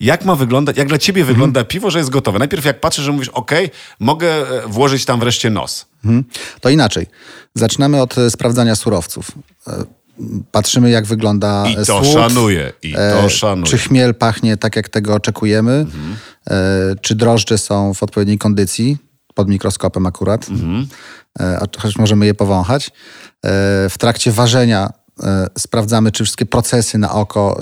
[0.00, 1.66] Jak ma wyglądać, jak dla ciebie wygląda mhm.
[1.66, 2.38] piwo, że jest gotowe?
[2.38, 3.50] Najpierw jak patrzysz, że mówisz, ok,
[4.00, 5.86] mogę e, włożyć tam wreszcie nos.
[6.04, 6.24] Mhm.
[6.60, 7.06] To inaczej.
[7.54, 9.30] Zaczynamy od e, sprawdzania surowców.
[10.20, 13.66] E, patrzymy, jak wygląda I to słód, szanuje, i to szanuje.
[13.66, 16.16] Czy chmiel pachnie tak, jak tego oczekujemy, mhm.
[17.00, 18.96] czy drożdże są w odpowiedniej kondycji,
[19.34, 20.86] pod mikroskopem akurat, mhm.
[21.78, 22.90] chociaż możemy je powąchać.
[23.90, 24.90] W trakcie ważenia
[25.58, 27.60] sprawdzamy, czy wszystkie procesy na oko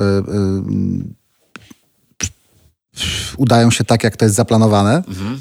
[3.36, 4.96] udają się tak, jak to jest zaplanowane.
[5.08, 5.40] Mhm.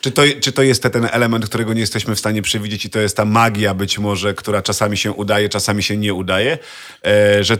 [0.00, 2.98] Czy to, czy to jest ten element, którego nie jesteśmy w stanie przewidzieć i to
[2.98, 6.58] jest ta magia być może, która czasami się udaje, czasami się nie udaje,
[7.06, 7.58] e, że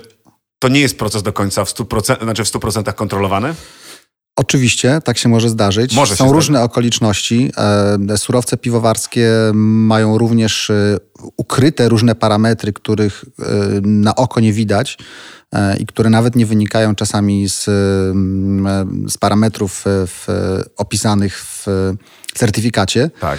[0.59, 3.55] to nie jest proces do końca w 100%, znaczy w 100% kontrolowany?
[4.37, 5.95] Oczywiście, tak się może zdarzyć.
[5.95, 7.53] Może Są różne okoliczności.
[8.11, 10.97] E, surowce piwowarskie mają również e,
[11.37, 13.25] ukryte różne parametry, których
[13.83, 14.99] na oko nie widać
[15.79, 17.65] i które nawet nie wynikają czasami z,
[19.13, 20.27] z parametrów w,
[20.77, 21.67] opisanych w
[22.35, 23.11] certyfikacie.
[23.21, 23.39] Tak.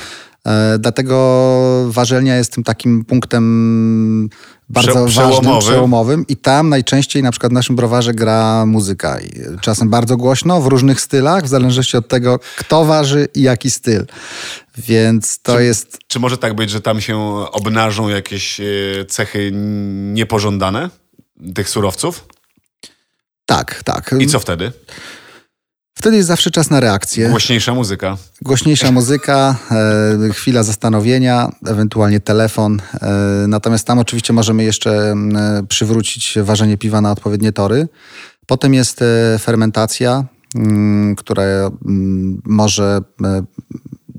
[0.80, 4.30] Dlatego warzelnia jest tym takim punktem
[4.70, 5.46] bardzo przełomowym.
[5.46, 9.20] ważnym, przełomowym i tam najczęściej na przykład w naszym browarze gra muzyka.
[9.62, 14.06] Czasem bardzo głośno, w różnych stylach, w zależności od tego, kto waży i jaki styl.
[14.78, 15.98] Więc to czy, jest...
[16.08, 17.18] Czy może tak być, że tam się
[17.52, 18.66] obnażą jakieś e,
[19.08, 19.52] cechy
[20.14, 20.90] niepożądane
[21.56, 22.28] tych surowców?
[23.46, 24.16] Tak, tak.
[24.20, 24.72] I co wtedy?
[26.02, 27.30] Wtedy jest zawsze czas na reakcję.
[27.30, 28.18] Głośniejsza muzyka.
[28.42, 32.82] Głośniejsza muzyka, e, chwila zastanowienia, ewentualnie telefon.
[33.02, 33.10] E,
[33.48, 37.88] natomiast tam oczywiście możemy jeszcze e, przywrócić ważenie piwa na odpowiednie tory.
[38.46, 43.44] Potem jest e, fermentacja, m, mm, która m, mm, może e,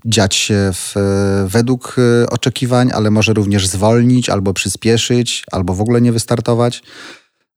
[0.04, 0.94] dziać się w,
[1.46, 1.96] według
[2.30, 6.82] oczekiwań, ale może również zwolnić albo przyspieszyć, albo w ogóle nie wystartować.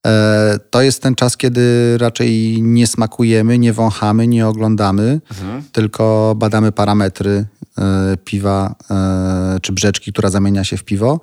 [0.06, 5.64] E, to jest ten czas, kiedy raczej nie smakujemy, nie wąchamy, nie oglądamy, mhm.
[5.72, 7.46] tylko badamy parametry
[7.78, 11.20] e, piwa e, czy brzeczki, która zamienia się w piwo.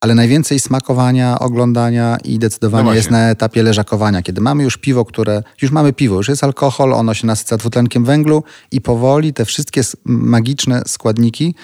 [0.00, 5.04] Ale najwięcej smakowania, oglądania i decydowania no jest na etapie leżakowania, kiedy mamy już piwo,
[5.04, 5.42] które.
[5.62, 9.80] Już mamy piwo, już jest alkohol, ono się nasyca dwutlenkiem węglu i powoli te wszystkie
[10.04, 11.54] magiczne składniki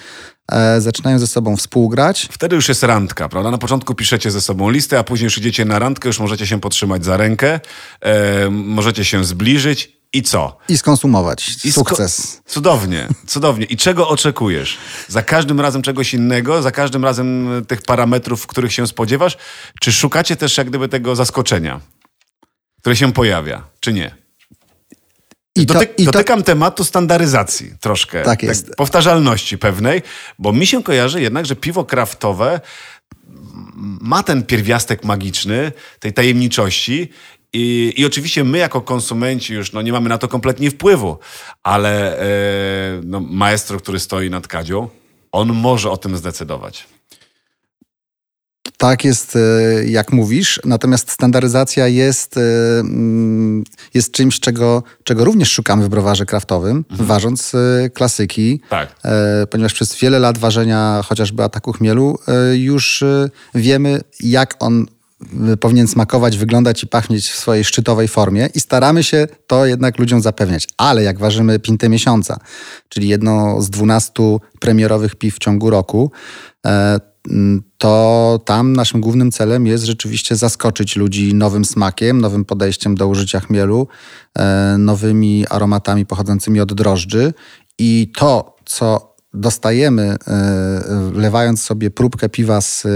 [0.51, 2.27] e, zaczynają ze sobą współgrać.
[2.31, 3.51] Wtedy już jest randka, prawda?
[3.51, 6.59] Na początku piszecie ze sobą listę, a później już idziecie na randkę, już możecie się
[6.59, 7.59] potrzymać za rękę,
[8.01, 10.57] e, możecie się zbliżyć i co?
[10.69, 11.65] I skonsumować.
[11.65, 12.41] I Sukces.
[12.45, 13.65] Cudownie, cudownie.
[13.65, 14.77] I czego oczekujesz?
[15.07, 19.37] Za każdym razem czegoś innego, za każdym razem tych parametrów, których się spodziewasz?
[19.81, 21.79] Czy szukacie też jak gdyby tego zaskoczenia,
[22.79, 24.22] które się pojawia, czy nie?
[25.55, 26.45] I to, i dotykam to...
[26.45, 28.21] tematu standaryzacji troszkę.
[28.21, 28.67] Tak jest.
[28.67, 30.01] Tak, powtarzalności pewnej,
[30.39, 32.61] bo mi się kojarzy jednak, że piwo kraftowe
[34.01, 37.09] ma ten pierwiastek magiczny, tej tajemniczości
[37.53, 41.17] i, I oczywiście my jako konsumenci już no, nie mamy na to kompletnie wpływu,
[41.63, 42.25] ale e,
[43.03, 44.89] no, maestro, który stoi nad kadzią,
[45.31, 46.87] on może o tym zdecydować.
[48.83, 49.39] Tak jest, e,
[49.85, 52.41] jak mówisz, natomiast standaryzacja jest, e,
[52.79, 57.07] mm, jest czymś, czego, czego również szukamy w browarze kraftowym, mhm.
[57.07, 58.95] ważąc e, klasyki, tak.
[59.49, 62.19] ponieważ przez wiele lat ważenia chociażby ataku chmielu
[62.53, 63.03] już
[63.55, 64.85] wiemy, jak on
[65.59, 70.21] powinien smakować, wyglądać i pachnieć w swojej szczytowej formie i staramy się to jednak ludziom
[70.21, 70.67] zapewniać.
[70.77, 72.39] Ale jak ważymy pintę miesiąca,
[72.89, 76.11] czyli jedno z dwunastu premierowych piw w ciągu roku,
[77.77, 83.39] to tam naszym głównym celem jest rzeczywiście zaskoczyć ludzi nowym smakiem, nowym podejściem do użycia
[83.39, 83.87] chmielu,
[84.37, 87.33] e, nowymi aromatami pochodzącymi od drożdży
[87.79, 90.15] i to, co dostajemy,
[91.11, 92.89] wlewając e, sobie próbkę piwa z e,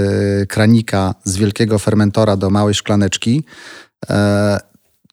[0.46, 3.44] kranika, z wielkiego fermentora do małej szklaneczki,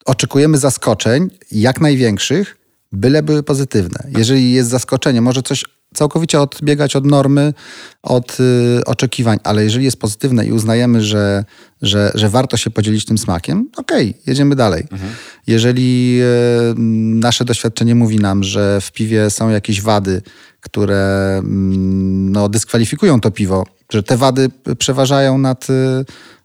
[0.05, 2.57] oczekujemy zaskoczeń jak największych,
[2.93, 3.99] byle były pozytywne.
[4.17, 7.53] Jeżeli jest zaskoczenie, może coś całkowicie odbiegać od normy,
[8.03, 11.45] od y, oczekiwań, ale jeżeli jest pozytywne i uznajemy, że,
[11.83, 14.87] że, że warto się podzielić tym smakiem, okej, okay, jedziemy dalej.
[14.93, 15.13] Mhm.
[15.47, 16.75] Jeżeli y,
[17.21, 20.23] nasze doświadczenie mówi nam, że w piwie są jakieś wady,
[20.61, 26.05] które mm, no, dyskwalifikują to piwo, że te wady przeważają nad, y,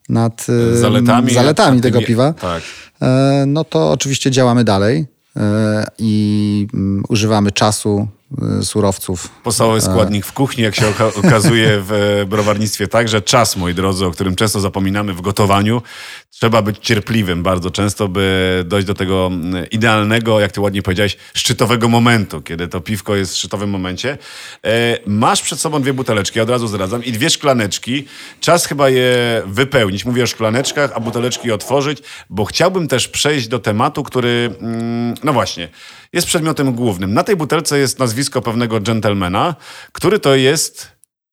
[0.09, 2.63] nad zaletami, zaletami tego piwa, tak.
[3.01, 8.18] E, no to oczywiście działamy dalej e, i mm, używamy czasu, Y,
[8.63, 9.29] surowców.
[9.43, 10.87] Podstawowy składnik w kuchni, jak się
[11.23, 15.81] okazuje w browarnictwie także czas, moi drodzy, o którym często zapominamy w gotowaniu.
[16.29, 19.31] Trzeba być cierpliwym bardzo często, by dojść do tego
[19.71, 24.17] idealnego, jak ty ładnie powiedziałeś, szczytowego momentu, kiedy to piwko jest w szczytowym momencie.
[24.65, 28.05] E, masz przed sobą dwie buteleczki, od razu zdradzam, i dwie szklaneczki.
[28.39, 30.05] Czas chyba je wypełnić.
[30.05, 35.33] Mówię o szklaneczkach, a buteleczki otworzyć, bo chciałbym też przejść do tematu, który, mm, no
[35.33, 35.69] właśnie,
[36.13, 37.13] jest przedmiotem głównym.
[37.13, 39.55] Na tej butelce jest nazwisko pewnego dżentelmena,
[39.91, 40.87] który to jest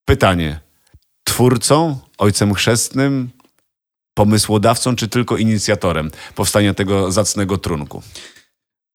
[0.04, 0.60] pytanie.
[1.24, 3.30] Twórcą, ojcem chrzestnym,
[4.14, 8.02] pomysłodawcą, czy tylko inicjatorem powstania tego zacnego trunku?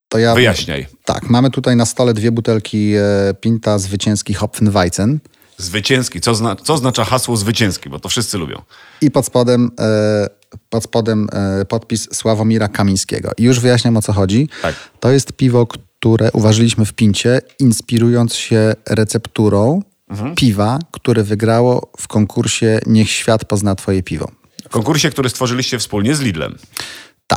[0.09, 0.87] To ja, Wyjaśniaj.
[1.05, 5.19] Tak, mamy tutaj na stole dwie butelki e, Pinta zwycięski Hopfenweizen.
[5.57, 6.21] Zwycięski.
[6.21, 7.89] Co, zna, co oznacza hasło zwycięski?
[7.89, 8.61] Bo to wszyscy lubią.
[9.01, 10.27] I pod spodem, e,
[10.69, 13.31] pod spodem e, podpis Sławomira Kamińskiego.
[13.37, 14.49] I już wyjaśniam o co chodzi.
[14.61, 14.75] Tak.
[14.99, 20.35] To jest piwo, które uważyliśmy w Pincie, inspirując się recepturą mhm.
[20.35, 24.31] piwa, które wygrało w konkursie Niech świat pozna twoje piwo.
[24.65, 26.57] W konkursie, który stworzyliście wspólnie z Lidlem.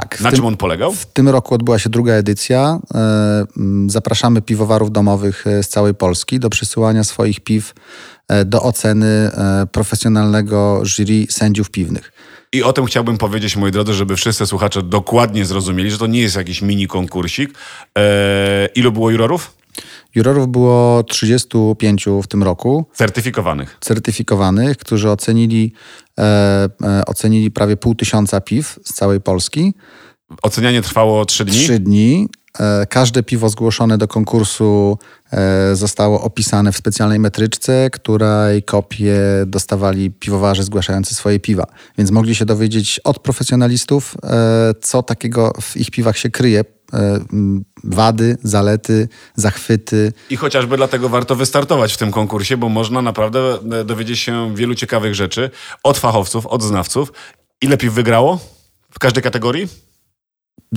[0.00, 0.20] Tak.
[0.20, 0.92] Na tym, czym on polegał?
[0.92, 2.78] W tym roku odbyła się druga edycja.
[2.94, 3.44] E,
[3.86, 7.74] zapraszamy piwowarów domowych z całej Polski do przysyłania swoich piw
[8.28, 12.12] E, do oceny e, profesjonalnego jury sędziów piwnych.
[12.52, 16.20] I o tym chciałbym powiedzieć, moi drodzy, żeby wszyscy słuchacze dokładnie zrozumieli, że to nie
[16.20, 17.50] jest jakiś mini konkursik.
[17.94, 19.54] Eee, ilu było jurorów?
[20.14, 22.84] Jurorów było 35 w tym roku.
[22.94, 23.78] Certyfikowanych.
[23.80, 25.72] Certyfikowanych, którzy ocenili,
[26.18, 26.22] e,
[26.84, 29.74] e, ocenili prawie pół tysiąca piw z całej Polski.
[30.42, 31.58] Ocenianie trwało trzy dni?
[31.58, 32.28] Trzy dni.
[32.60, 34.98] E, każde piwo zgłoszone do konkursu
[35.32, 41.66] e, zostało opisane w specjalnej metryczce, której kopie dostawali piwowarze zgłaszający swoje piwa.
[41.98, 44.14] Więc mogli się dowiedzieć od profesjonalistów,
[44.80, 46.64] co takiego w ich piwach się kryje.
[47.84, 50.12] Wady, zalety, zachwyty.
[50.30, 55.14] I chociażby dlatego warto wystartować w tym konkursie, bo można naprawdę dowiedzieć się wielu ciekawych
[55.14, 55.50] rzeczy
[55.82, 57.12] od fachowców, od znawców.
[57.62, 58.40] Ile piw wygrało
[58.90, 59.68] w każdej kategorii?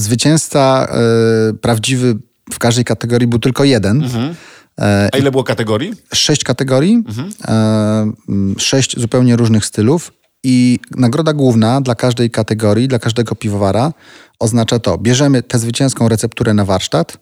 [0.02, 2.16] zwycięzca e, prawdziwy
[2.54, 4.04] w każdej kategorii był tylko jeden.
[4.04, 4.36] Mhm.
[4.80, 5.94] E, A ile było kategorii?
[6.14, 7.30] Sześć kategorii, mhm.
[7.48, 8.14] E,
[8.58, 10.12] sześć zupełnie różnych stylów.
[10.50, 13.94] I nagroda główna dla każdej kategorii, dla każdego piwowara
[14.40, 17.18] oznacza to, bierzemy tę zwycięską recepturę na warsztat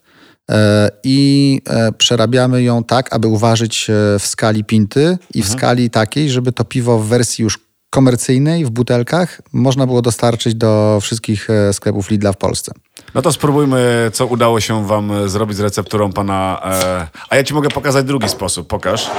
[1.03, 1.61] i
[1.97, 3.87] przerabiamy ją tak, aby uważać
[4.19, 5.59] w skali pinty i w mhm.
[5.59, 7.59] skali takiej, żeby to piwo w wersji już
[7.89, 12.71] komercyjnej w butelkach można było dostarczyć do wszystkich e, sklepów Lidla w Polsce.
[13.13, 16.61] No to spróbujmy, co udało się Wam zrobić z recepturą pana.
[16.65, 17.07] E...
[17.29, 18.67] A ja Ci mogę pokazać drugi sposób.
[18.67, 19.09] Pokaż.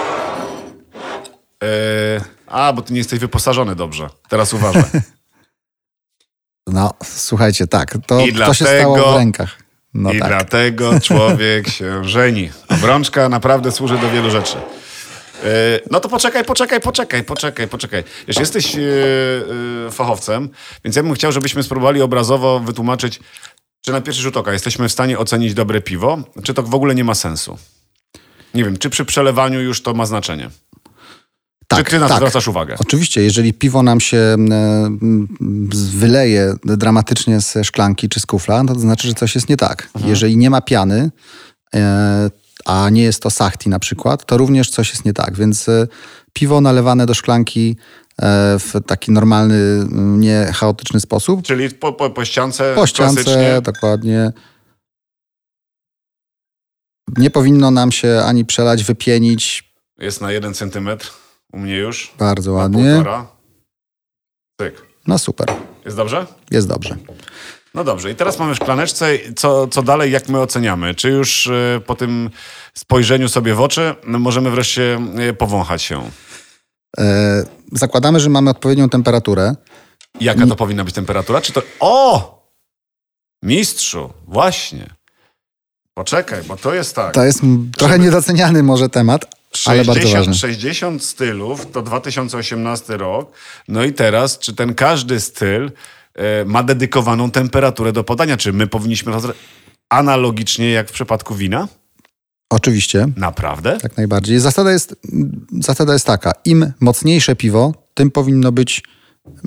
[1.63, 4.09] E, a, bo ty nie jesteś wyposażony dobrze.
[4.29, 4.83] Teraz uważaj.
[6.67, 9.59] No, słuchajcie, tak, to, I to się stało w rękach.
[9.95, 10.29] No I tak.
[10.29, 12.51] dlatego człowiek się żeni.
[12.69, 14.57] Obrączka naprawdę służy do wielu rzeczy.
[14.57, 18.05] E, No to poczekaj, poczekaj, poczekaj, poczekaj, poczekaj.
[18.29, 18.81] Wiesz, jesteś e,
[19.91, 20.49] fachowcem,
[20.85, 23.21] więc ja bym chciał, żebyśmy spróbowali obrazowo wytłumaczyć,
[23.81, 26.95] czy na pierwszy rzut oka jesteśmy w stanie ocenić dobre piwo, czy to w ogóle
[26.95, 27.59] nie ma sensu.
[28.55, 30.51] Nie wiem, czy przy przelewaniu już to ma znaczenie.
[31.69, 32.19] Tak, czy ty na to tak.
[32.19, 32.77] zwracasz uwagę?
[32.79, 34.37] Oczywiście, jeżeli piwo nam się e,
[35.71, 39.89] wyleje dramatycznie ze szklanki czy z kufla, no to znaczy, że coś jest nie tak.
[39.95, 40.11] Mhm.
[40.11, 41.11] Jeżeli nie ma piany,
[41.75, 42.31] e,
[42.65, 45.37] a nie jest to sachti na przykład, to również coś jest nie tak.
[45.37, 45.87] Więc e,
[46.33, 47.77] piwo nalewane do szklanki
[48.59, 53.61] w taki normalny, nie chaotyczny sposób, Czyli po, po, po ściance po ściance, klasycznie.
[53.63, 54.33] dokładnie.
[57.17, 59.73] Nie powinno nam się ani przelać, wypienić.
[59.99, 61.13] Jest na jeden centymetr.
[61.57, 62.13] U mnie już.
[62.19, 62.93] Bardzo ładnie.
[62.93, 63.27] półtora.
[64.61, 64.83] Cyk.
[65.07, 65.47] No super,
[65.85, 66.27] Jest dobrze?
[66.51, 66.97] jest dobrze.
[67.75, 70.95] No dobrze, i teraz mamy w szklaneczce, co, co dalej, jak my oceniamy?
[70.95, 72.31] Czy już y, po tym
[72.75, 74.99] spojrzeniu sobie w oczy no, możemy wreszcie
[75.31, 76.11] y, powąchać się?
[76.99, 79.55] E, zakładamy, że mamy odpowiednią temperaturę.
[80.21, 81.41] Jaka to powinna być temperatura?
[81.41, 81.63] Czy to...
[81.81, 82.37] O!
[83.43, 84.87] Mistrzu, właśnie.
[85.95, 87.15] Poczekaj, bo to jest tak.
[87.15, 87.41] To jest
[87.77, 90.35] trochę niedoceniany może temat, ale bardzo 60, ważny.
[90.35, 93.33] 60 stylów to 2018 rok.
[93.69, 95.71] No i teraz, czy ten każdy styl
[96.15, 98.37] e, ma dedykowaną temperaturę do podania?
[98.37, 99.13] Czy my powinniśmy
[99.89, 101.69] analogicznie jak w przypadku wina?
[102.51, 103.79] Oczywiście, Naprawdę?
[103.83, 104.39] jak najbardziej.
[104.39, 104.97] Zasada jest,
[105.61, 108.83] zasada jest taka, im mocniejsze piwo, tym powinno być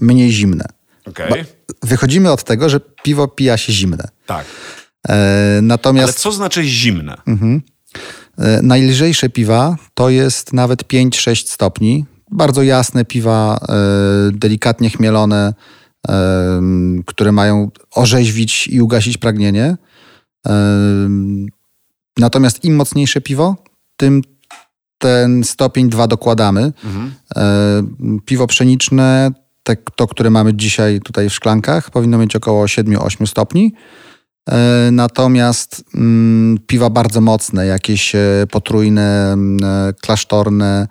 [0.02, 0.66] mniej zimne.
[1.06, 1.46] Okej.
[1.84, 4.08] Wychodzimy od tego, że piwo pija się zimne.
[4.26, 4.46] Tak.
[5.10, 7.14] E, Ale natomiast co znaczy zimne?
[7.28, 7.60] e,
[8.62, 12.06] najlżejsze piwa to jest nawet 5-6 stopni.
[12.32, 13.76] Bardzo jasne piwa, e,
[14.32, 15.54] delikatnie chmielone,
[16.08, 16.62] e,
[17.06, 19.78] które mają orzeźwić i ugasić pragnienie.
[20.48, 21.10] E,
[22.18, 23.56] Natomiast im mocniejsze piwo,
[23.98, 24.22] tym
[24.98, 26.72] ten stopień 2 dokładamy.
[26.84, 27.12] Mhm.
[27.36, 27.84] E,
[28.26, 29.32] Piwo pszeniczne,
[29.96, 33.74] to, które mamy dzisiaj tutaj w szklankach, powinno mieć około 7-8 stopni.
[34.50, 40.88] E, Natomiast mm, piwa bardzo mocne, jakieś e, potrójne, mm, e, klasztorne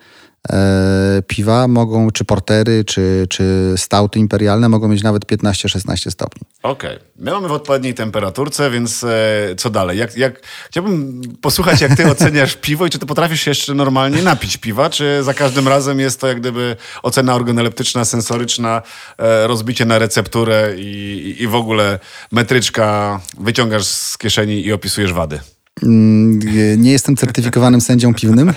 [1.27, 6.43] piwa mogą, czy portery, czy, czy stauty imperialne mogą mieć nawet 15-16 stopni.
[6.63, 6.99] Okej.
[7.17, 9.99] My mamy w odpowiedniej temperaturce, więc e, co dalej?
[9.99, 14.57] Jak, jak, chciałbym posłuchać, jak ty oceniasz piwo i czy ty potrafisz jeszcze normalnie napić
[14.57, 18.83] piwa, czy za każdym razem jest to jak gdyby ocena organoleptyczna, sensoryczna,
[19.19, 21.99] e, rozbicie na recepturę i, i w ogóle
[22.33, 25.41] metryczka wyciągasz z kieszeni i opisujesz wady.
[25.83, 26.39] Mm,
[26.83, 28.53] Nie jestem certyfikowanym sędzią piwnym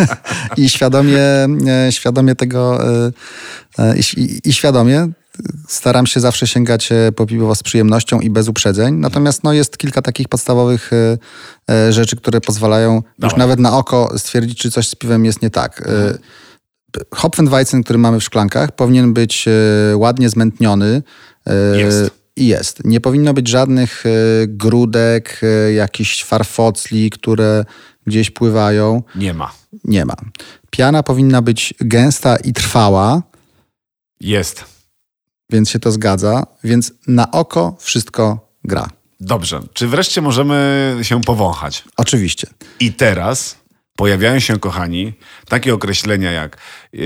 [0.56, 1.20] i świadomie,
[1.68, 3.12] e, świadomie tego e,
[3.78, 5.08] e, i, i- świadomie
[5.68, 8.94] staram się zawsze sięgać po piwo z przyjemnością i bez uprzedzeń.
[8.94, 10.90] Natomiast no, jest kilka takich podstawowych
[11.90, 13.38] rzeczy, które pozwalają już Dawaj.
[13.38, 15.88] nawet na oko stwierdzić, czy coś z piwem jest nie tak.
[17.14, 19.48] Hopfenweizen, który mamy w szklankach, powinien być
[19.94, 21.02] ładnie zmętniony.
[21.76, 22.10] Jest.
[22.36, 22.84] I jest.
[22.84, 24.10] Nie powinno być żadnych e,
[24.46, 27.64] grudek, e, jakichś farfocli, które
[28.06, 29.02] gdzieś pływają.
[29.14, 29.52] Nie ma.
[29.84, 30.14] Nie ma.
[30.70, 33.22] Piana powinna być gęsta i trwała,
[34.20, 34.64] Jest.
[35.50, 36.46] więc się to zgadza.
[36.64, 38.88] Więc na oko wszystko gra.
[39.20, 39.60] Dobrze.
[39.72, 41.84] Czy wreszcie możemy się powąchać?
[41.96, 42.46] Oczywiście.
[42.80, 43.56] I teraz
[44.00, 45.12] pojawiają się, kochani,
[45.48, 46.56] takie określenia jak,
[46.92, 47.02] yy,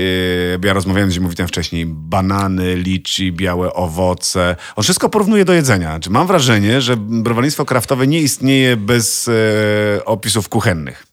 [0.63, 4.55] ja rozmawiałem z Zimowitem wcześniej, banany, liczy, białe owoce.
[4.75, 5.99] On wszystko porównuje do jedzenia.
[5.99, 11.07] Czy mam wrażenie, że browarnictwo kraftowe nie istnieje bez e, opisów kuchennych?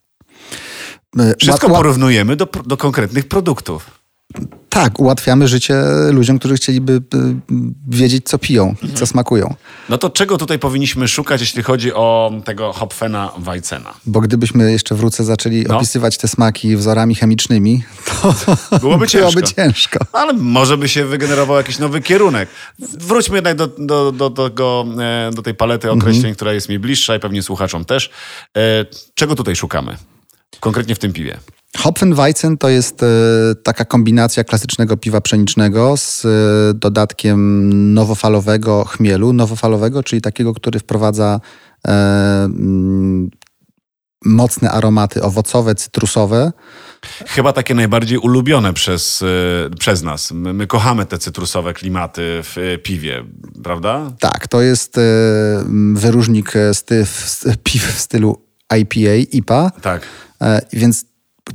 [1.19, 4.02] E, Wszystko porównujemy do, do konkretnych produktów.
[4.69, 5.75] Tak, ułatwiamy życie
[6.11, 7.01] ludziom, którzy chcieliby y,
[7.89, 9.55] wiedzieć, co piją, co smakują.
[9.89, 13.95] No to czego tutaj powinniśmy szukać, jeśli chodzi o tego Hopfena Weizena?
[14.07, 15.77] Bo gdybyśmy jeszcze wrócę zaczęli No.
[15.77, 18.35] opisywać te smaki wzorami chemicznymi, to
[18.81, 19.57] Byłoby byłoby ciężko.
[19.63, 19.99] ciężko.
[20.13, 22.49] Ale może by się wygenerował jakiś nowy kierunek.
[22.79, 27.17] Wróćmy jednak do, do, do, do, e, do tej palety określeń, która jest mi bliższa
[27.17, 28.11] i pewnie słuchaczom też.
[28.57, 28.61] E,
[29.15, 29.97] Czego tutaj szukamy?
[30.61, 31.39] Konkretnie w tym piwie.
[31.77, 33.07] Hopfenweizen to jest e,
[33.63, 36.29] taka kombinacja klasycznego piwa pszenicznego z e,
[36.75, 39.33] dodatkiem nowofalowego chmielu.
[39.33, 41.41] Nowofalowego, czyli takiego, który wprowadza
[41.89, 41.91] e,
[42.45, 43.31] mm,
[44.25, 46.53] mocne aromaty owocowe, cytrusowe.
[47.27, 49.25] Chyba takie najbardziej ulubione przez,
[49.79, 50.33] przez nas.
[50.33, 53.25] My, my kochamy te cytrusowe klimaty w piwie,
[53.63, 54.13] prawda?
[54.21, 54.97] Tak, to jest
[55.93, 58.43] wyróżnik sty, w, piw w stylu
[58.79, 59.71] IPA, IPA.
[59.83, 60.03] Tak.
[60.73, 61.05] Więc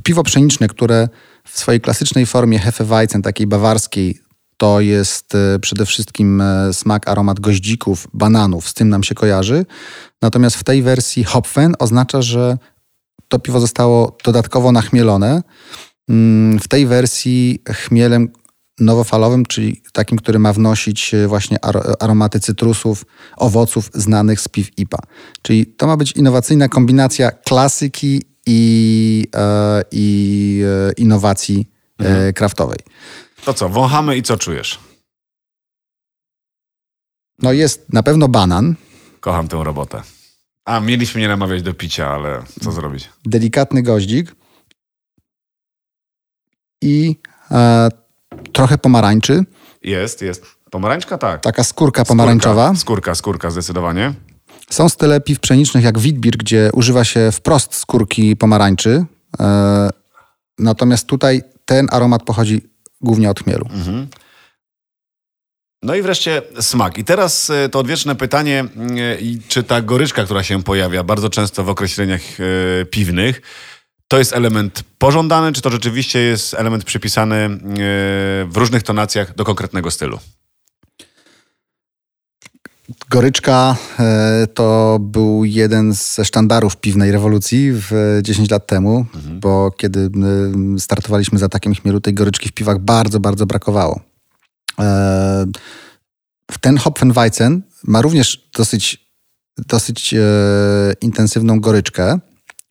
[0.02, 1.08] piwo pszeniczne, które
[1.44, 4.20] w swojej klasycznej formie Hefeweizen, takiej bawarskiej,
[4.56, 9.66] to jest e, przede wszystkim e, smak, aromat goździków, bananów, z tym nam się kojarzy.
[10.22, 12.58] Natomiast w tej wersji Hopfen oznacza, że
[13.28, 15.42] to piwo zostało dodatkowo nachmielone.
[16.08, 18.28] Mm, w tej wersji chmielem
[18.80, 21.58] nowofalowym, czyli takim, który ma wnosić e, właśnie
[22.00, 23.04] aromaty cytrusów,
[23.36, 24.98] owoców znanych z piw IPA.
[25.42, 31.68] Czyli to ma być innowacyjna kombinacja klasyki i, e, i e, innowacji
[31.98, 32.32] mhm.
[32.32, 32.78] kraftowej.
[33.44, 34.78] To co, wąchamy i co czujesz?
[37.42, 38.74] No jest na pewno banan.
[39.20, 40.02] Kocham tę robotę.
[40.64, 43.08] A, mieliśmy nie namawiać do picia, ale co zrobić?
[43.24, 44.34] Delikatny goździk
[46.82, 47.16] i
[47.50, 47.88] e,
[48.52, 49.44] trochę pomarańczy.
[49.82, 50.46] Jest, jest.
[50.70, 51.42] Pomarańczka, tak.
[51.42, 52.66] Taka skórka pomarańczowa.
[52.66, 54.14] Skórka, skórka, skórka zdecydowanie.
[54.70, 59.04] Są style piw pszenicznych jak Witbier, gdzie używa się wprost skórki pomarańczy.
[59.40, 59.90] E,
[60.58, 62.60] natomiast tutaj ten aromat pochodzi
[63.00, 63.66] głównie od chmielu.
[63.72, 64.08] Mhm.
[65.82, 66.98] No i wreszcie smak.
[66.98, 71.64] I teraz e, to odwieczne pytanie, e, czy ta goryczka, która się pojawia bardzo często
[71.64, 72.20] w określeniach
[72.90, 73.42] piwnych,
[74.08, 77.48] to jest element pożądany, czy to rzeczywiście jest element przypisany
[78.48, 80.18] w różnych tonacjach do konkretnego stylu?
[83.10, 83.76] Goryczka
[84.54, 89.40] to był jeden ze sztandarów piwnej rewolucji w 10 lat temu, mhm.
[89.40, 90.10] bo kiedy
[90.78, 94.00] startowaliśmy za takim chmielu, tej goryczki w piwach bardzo, bardzo brakowało.
[94.80, 95.46] E,
[96.60, 99.10] ten Hopfenweizen ma również dosyć,
[99.58, 100.18] dosyć e,
[101.00, 102.20] intensywną goryczkę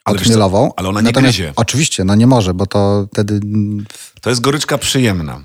[0.08, 0.72] ale odchmielową.
[0.76, 1.54] Ale ona nie Natomiast, gryzie.
[1.56, 3.40] Oczywiście, no nie może, bo to wtedy...
[4.22, 5.42] To jest goryczka przyjemna.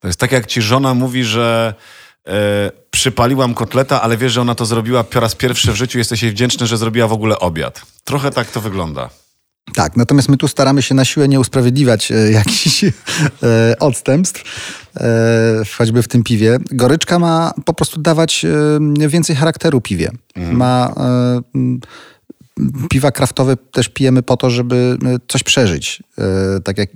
[0.00, 1.74] To jest tak, jak ci żona mówi, że
[2.26, 6.22] e, przypaliłam kotleta, ale wiesz, że ona to zrobiła po raz pierwszy w życiu, jesteś
[6.22, 7.82] jej wdzięczny, że zrobiła w ogóle obiad.
[8.04, 9.10] Trochę tak to wygląda.
[9.74, 12.90] Tak, natomiast my tu staramy się na siłę nie usprawiedliwiać e, jakichś e,
[13.80, 14.42] odstępstw,
[14.96, 16.58] e, choćby w tym piwie.
[16.70, 20.10] Goryczka ma po prostu dawać e, więcej charakteru piwie.
[20.36, 20.56] Mhm.
[20.56, 21.42] Ma e,
[22.90, 26.02] piwa kraftowe też pijemy po to, żeby e, coś przeżyć.
[26.64, 26.88] tak jak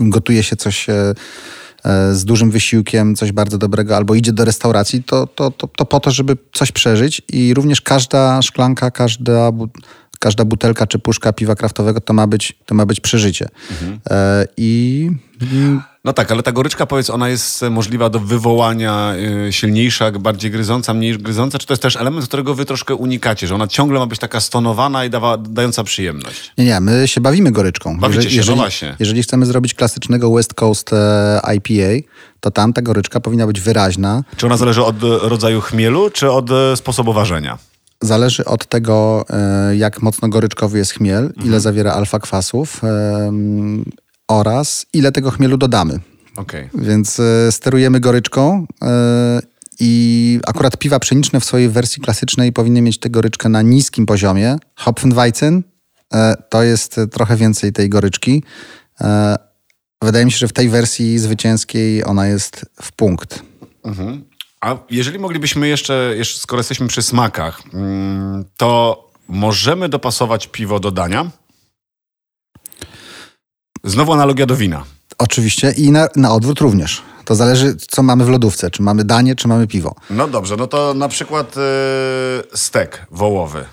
[0.00, 0.86] gotuje się coś
[2.12, 6.00] z dużym wysiłkiem, coś bardzo dobrego, albo idzie do restauracji, to, to, to, to po
[6.00, 9.52] to, żeby coś przeżyć i również każda szklanka, każda
[10.20, 13.48] każda butelka czy puszka piwa kraftowego to ma być, to ma być przeżycie.
[13.70, 14.00] Mhm.
[14.10, 15.10] E, I...
[16.04, 19.14] No tak, ale ta goryczka, powiedz, ona jest możliwa do wywołania
[19.48, 21.58] y, silniejsza, bardziej gryząca, mniej gryząca?
[21.58, 24.40] Czy to jest też element, którego wy troszkę unikacie, że ona ciągle ma być taka
[24.40, 26.52] stonowana i dawa, dająca przyjemność?
[26.58, 27.98] Nie, nie, my się bawimy goryczką.
[27.98, 28.96] Bawicie jeżeli, się, jeżeli, no właśnie.
[28.98, 32.08] Jeżeli chcemy zrobić klasycznego West Coast e, IPA,
[32.40, 34.22] to tam ta goryczka powinna być wyraźna.
[34.36, 37.58] Czy ona zależy od rodzaju chmielu, czy od e, sposobu ważenia?
[38.00, 41.46] Zależy od tego, e, jak mocno goryczkowy jest chmiel, mhm.
[41.46, 42.80] ile zawiera alfa kwasów
[44.28, 46.00] oraz ile tego chmielu dodamy.
[46.36, 46.70] Okay.
[46.74, 49.40] Więc e, sterujemy goryczką e,
[49.80, 54.56] i akurat piwa pszeniczne w swojej wersji klasycznej powinny mieć tę goryczkę na niskim poziomie.
[54.76, 55.62] Hopfenweizen
[56.48, 58.42] to jest trochę więcej tej goryczki.
[60.02, 63.42] Wydaje mi się, że w tej wersji zwycięskiej ona jest w punkt.
[63.84, 64.24] Mhm.
[64.60, 70.90] A jeżeli moglibyśmy jeszcze, jeszcze skoro jesteśmy przy smakach, mm, to możemy dopasować piwo do
[70.90, 71.30] dania?
[73.84, 74.84] Znowu analogia do wina.
[75.18, 77.02] Oczywiście i na, na odwrót również.
[77.24, 78.70] To zależy, co mamy w lodówce.
[78.70, 79.94] Czy mamy danie, czy mamy piwo.
[80.10, 81.62] No dobrze, no to na przykład yy,
[82.54, 83.64] stek wołowy.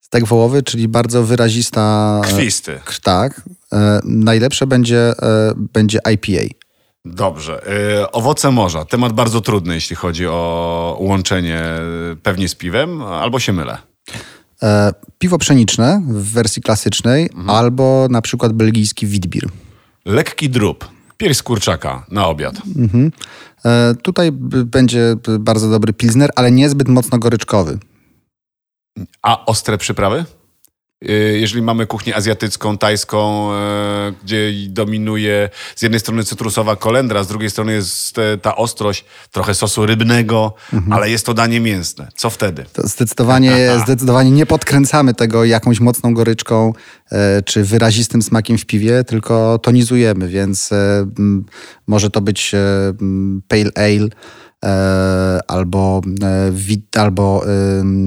[0.00, 2.20] Stek wołowy, czyli bardzo wyrazista...
[2.24, 2.80] E, Krwisty.
[3.02, 3.42] Tak.
[3.72, 6.54] E, najlepsze będzie, e, będzie IPA.
[7.04, 7.62] Dobrze.
[8.02, 8.84] Y, owoce morza.
[8.84, 11.62] Temat bardzo trudny, jeśli chodzi o łączenie
[12.12, 13.78] y, pewnie z piwem, albo się mylę.
[14.62, 17.50] E, piwo pszeniczne w wersji klasycznej, mhm.
[17.50, 19.48] albo na przykład belgijski Witbier.
[20.04, 20.88] Lekki drób.
[21.16, 22.54] Pierś kurczaka na obiad.
[22.76, 23.12] Mhm.
[23.64, 24.32] E, tutaj
[24.64, 27.78] będzie bardzo dobry pilsner, ale niezbyt mocno goryczkowy.
[29.22, 30.24] A ostre przyprawy?
[31.08, 37.28] Y, jeżeli mamy kuchnię azjatycką, tajską, e, gdzie dominuje z jednej strony cytrusowa kolendra, z
[37.28, 40.92] drugiej strony jest ta ostrość trochę sosu rybnego, mhm.
[40.92, 42.08] ale jest to danie mięsne.
[42.16, 42.64] Co wtedy?
[42.72, 46.72] To zdecydowanie, zdecydowanie nie podkręcamy tego jakąś mocną goryczką
[47.12, 51.06] e, czy wyrazistym smakiem w piwie, tylko tonizujemy, więc e,
[51.86, 52.52] może to być
[53.48, 54.10] pale ale, E,
[55.48, 57.44] albo, e, wit, albo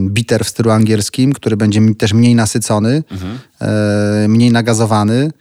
[0.07, 3.39] bitter w stylu angielskim, który będzie też mniej nasycony, mhm.
[3.61, 5.31] E, mniej nagazowany,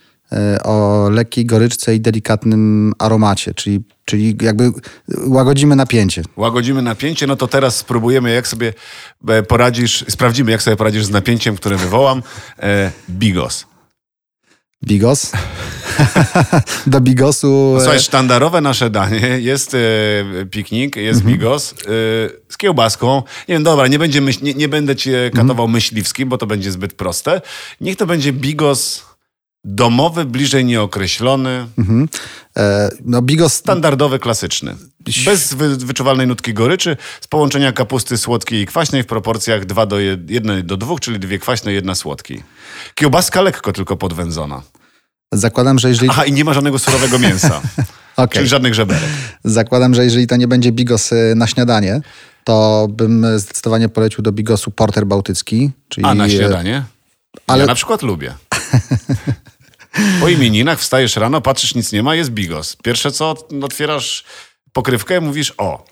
[0.64, 4.70] o lekkiej goryczce i delikatnym aromacie, czyli, czyli jakby
[5.26, 6.22] łagodzimy napięcie.
[6.36, 8.72] Łagodzimy napięcie, no to teraz spróbujemy, jak sobie
[9.48, 12.22] poradzisz, sprawdzimy, jak sobie poradzisz z napięciem, które wywołam.
[13.10, 13.66] Bigos.
[14.86, 15.32] Bigos.
[16.86, 17.76] Do bigosu...
[17.78, 19.78] Słuchaj, sztandarowe nasze danie jest e,
[20.50, 21.36] piknik, jest mhm.
[21.36, 21.74] bigos e,
[22.48, 23.22] z kiełbaską.
[23.48, 25.70] Nie wiem, dobra, nie, będzie myśl, nie, nie będę cię katował mhm.
[25.70, 27.40] myśliwski, bo to będzie zbyt proste.
[27.80, 29.11] Niech to będzie bigos
[29.64, 31.66] domowy, bliżej nieokreślony.
[31.78, 32.08] Mhm.
[32.56, 33.52] E, no bigos...
[33.54, 34.76] Standardowy, klasyczny.
[35.24, 40.00] Bez wy, wyczuwalnej nutki goryczy, z połączenia kapusty słodkiej i kwaśnej w proporcjach 2 do
[40.00, 42.42] 1 do 2, czyli dwie kwaśne, jedna słodkiej.
[42.94, 44.62] Kiełbaska lekko tylko podwędzona.
[45.32, 46.10] Zakładam, że jeżeli...
[46.10, 47.60] Aha, i nie ma żadnego surowego mięsa.
[48.16, 48.28] okay.
[48.38, 49.08] Czyli żadnych żeberek.
[49.44, 52.00] Zakładam, że jeżeli to nie będzie bigos y, na śniadanie,
[52.44, 55.70] to bym zdecydowanie polecił do bigosu porter bałtycki.
[55.88, 56.06] Czyli...
[56.06, 56.84] A na śniadanie?
[57.46, 57.60] Ale...
[57.60, 58.34] Ja na przykład lubię.
[60.20, 62.76] Po imieninach wstajesz rano, patrzysz, nic nie ma, jest bigos.
[62.76, 64.24] Pierwsze co, otwierasz
[64.72, 65.84] pokrywkę, mówisz o,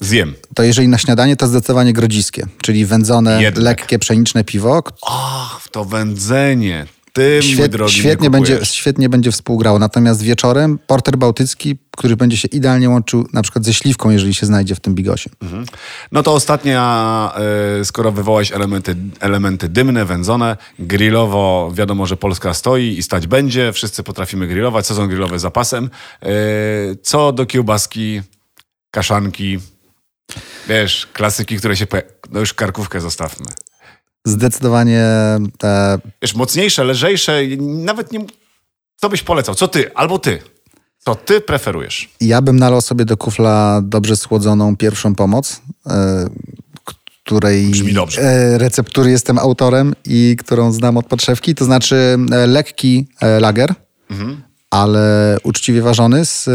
[0.00, 0.34] zjem.
[0.54, 3.64] To jeżeli na śniadanie, to zdecydowanie grodziskie, czyli wędzone, Jednak.
[3.64, 4.82] lekkie, pszeniczne piwo.
[5.06, 6.86] Ach, to wędzenie.
[7.12, 9.78] Ty, Świet, drogi, świetnie, będzie, świetnie będzie współgrał.
[9.78, 14.46] Natomiast wieczorem porter bałtycki, który będzie się idealnie łączył na przykład ze śliwką, jeżeli się
[14.46, 15.30] znajdzie w tym bigosie.
[15.42, 15.66] Mhm.
[16.12, 17.32] No to ostatnia,
[17.80, 23.72] y, skoro wywołałeś elementy, elementy dymne, wędzone, grillowo wiadomo, że Polska stoi i stać będzie.
[23.72, 25.90] Wszyscy potrafimy grillować, sezon grillowy zapasem.
[26.22, 28.22] Y, co do kiełbaski,
[28.90, 29.58] kaszanki,
[30.68, 31.86] wiesz, klasyki, które się...
[32.30, 33.46] No już karkówkę zostawmy
[34.26, 35.06] zdecydowanie
[35.58, 35.98] te...
[36.22, 38.26] Wiesz, mocniejsze, lżejsze, nawet nie...
[38.96, 39.54] Co byś polecał?
[39.54, 39.94] Co ty?
[39.94, 40.38] Albo ty?
[40.98, 42.10] Co ty preferujesz?
[42.20, 46.26] Ja bym nalał sobie do kufla dobrze schłodzoną pierwszą pomoc, e,
[47.24, 47.72] której
[48.18, 51.54] e, receptury jestem autorem i którą znam od podszewki.
[51.54, 53.08] To znaczy e, lekki
[53.40, 53.74] lager,
[54.10, 54.42] mhm.
[54.70, 56.48] ale uczciwie ważony, z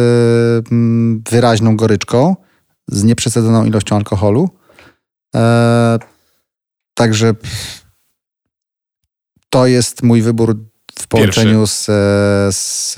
[1.31, 2.35] wyraźną goryczką,
[2.87, 4.49] z nieprzesadzoną ilością alkoholu.
[6.93, 7.35] Także
[9.49, 10.57] to jest mój wybór
[10.99, 11.85] w połączeniu z,
[12.55, 12.95] z,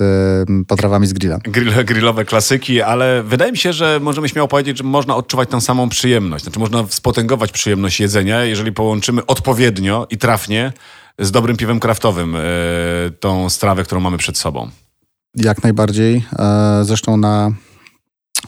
[0.68, 1.38] potrawami z grilla.
[1.38, 5.60] Grill, grillowe klasyki, ale wydaje mi się, że możemy śmiało powiedzieć, że można odczuwać tę
[5.60, 6.44] samą przyjemność.
[6.44, 10.72] Znaczy można spotęgować przyjemność jedzenia, jeżeli połączymy odpowiednio i trafnie
[11.18, 12.40] z dobrym piwem kraftowym yy,
[13.20, 14.70] tą strawę, którą mamy przed sobą.
[15.36, 16.24] Jak najbardziej.
[16.38, 17.52] E, zresztą na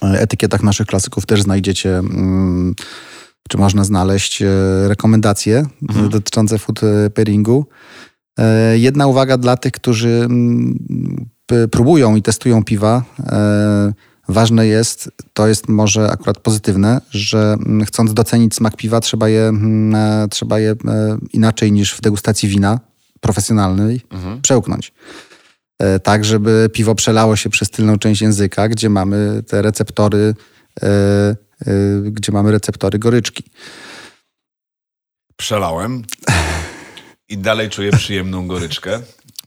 [0.03, 2.03] etykietach naszych klasyków też znajdziecie...
[3.49, 4.49] Czy można znaleźć e,
[4.89, 6.09] rekomendacje mhm.
[6.09, 6.81] dotyczące food
[7.15, 7.67] pairingu.
[8.39, 10.79] E, jedna uwaga dla tych, którzy mm,
[11.71, 13.03] próbują i testują piwa.
[13.27, 13.93] E,
[14.29, 19.43] ważne jest, to jest może akurat pozytywne, że mm, chcąc docenić smak piwa, trzeba je,
[19.49, 20.75] mm, trzeba je
[21.33, 22.81] inaczej niż w degustacji wina
[23.21, 24.41] profesjonalnej mhm.
[24.43, 24.93] przełknąć.
[26.03, 30.35] Tak, żeby piwo przelało się przez tylną część języka, gdzie mamy te receptory
[32.03, 33.45] gdzie mamy receptory goryczki.
[35.37, 36.03] Przelałem
[37.29, 39.01] i dalej czuję przyjemną goryczkę.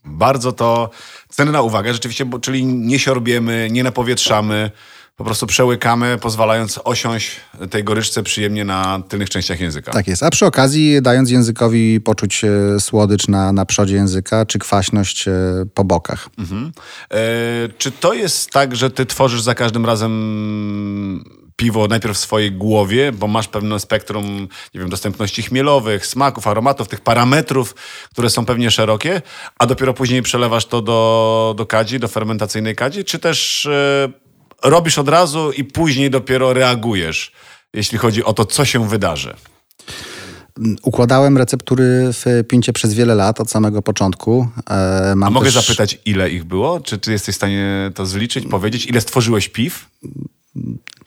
[0.06, 0.90] Bardzo to
[1.30, 4.72] cenna uwaga, rzeczywiście, bo, czyli nie siorbiemy, nie napowietrzamy,
[5.16, 7.32] po prostu przełykamy, pozwalając osiąść
[7.70, 9.92] tej goryczce przyjemnie na tylnych częściach języka.
[9.92, 14.60] Tak jest, a przy okazji dając językowi poczuć e, słodycz na, na przodzie języka, czy
[14.60, 15.34] kwaśność e,
[15.74, 16.30] po bokach.
[16.38, 16.72] Mhm.
[17.12, 17.18] E,
[17.78, 21.24] czy to jest tak, że ty tworzysz za każdym razem
[21.62, 26.88] piwo najpierw w swojej głowie, bo masz pewne spektrum, nie wiem, dostępności chmielowych, smaków, aromatów,
[26.88, 27.76] tych parametrów,
[28.12, 29.22] które są pewnie szerokie,
[29.60, 33.68] a dopiero później przelewasz to do, do kadzi, do fermentacyjnej kadzi, czy też
[34.64, 37.32] yy, robisz od razu i później dopiero reagujesz,
[37.74, 39.36] jeśli chodzi o to, co się wydarzy?
[40.84, 44.48] Układałem receptury w Pincie przez wiele lat, od samego początku.
[44.70, 45.54] E, mam A mogę też...
[45.54, 46.80] zapytać, ile ich było?
[46.80, 48.86] Czy, czy jesteś w stanie to zliczyć, powiedzieć?
[48.86, 49.90] Ile stworzyłeś piw?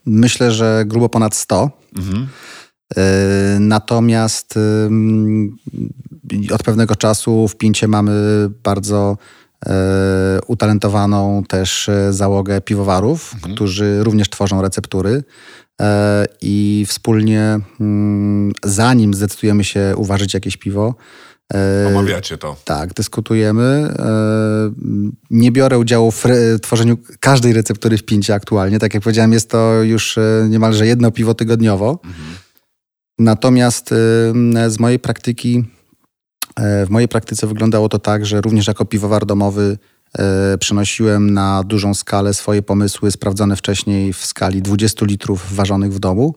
[0.06, 1.70] Myślę, że grubo ponad 100.
[1.96, 2.28] Mhm.
[2.96, 4.54] E, natomiast
[6.52, 8.12] od pewnego czasu w Pincie mamy
[8.64, 9.18] bardzo
[9.66, 13.54] e, utalentowaną też załogę piwowarów, mhm.
[13.54, 15.24] którzy również tworzą receptury.
[16.40, 20.94] I wspólnie, mm, zanim zdecydujemy się uważać jakieś piwo,
[21.88, 22.56] Omawiacie to.
[22.64, 23.94] Tak, dyskutujemy.
[23.98, 24.70] E,
[25.30, 26.24] nie biorę udziału w
[26.62, 28.78] tworzeniu każdej receptury w pincie aktualnie.
[28.78, 32.00] Tak jak powiedziałem, jest to już e, niemalże jedno piwo tygodniowo.
[32.04, 32.34] Mhm.
[33.18, 33.88] Natomiast
[34.68, 35.64] z mojej praktyki,
[36.56, 39.78] w mojej praktyce wyglądało to tak, że również jako piwowar domowy
[40.60, 46.34] przenosiłem na dużą skalę swoje pomysły sprawdzone wcześniej w skali 20 litrów ważonych w domu.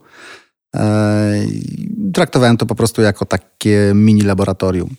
[2.18, 4.90] Traktowałem to po prostu jako takie mini laboratorium.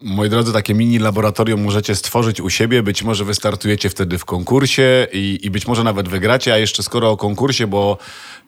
[0.00, 2.82] Moi drodzy, takie mini laboratorium możecie stworzyć u siebie.
[2.82, 6.52] Być może wystartujecie wtedy w konkursie i, i być może nawet wygracie.
[6.52, 7.98] A jeszcze skoro o konkursie, bo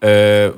[0.02, 0.08] e,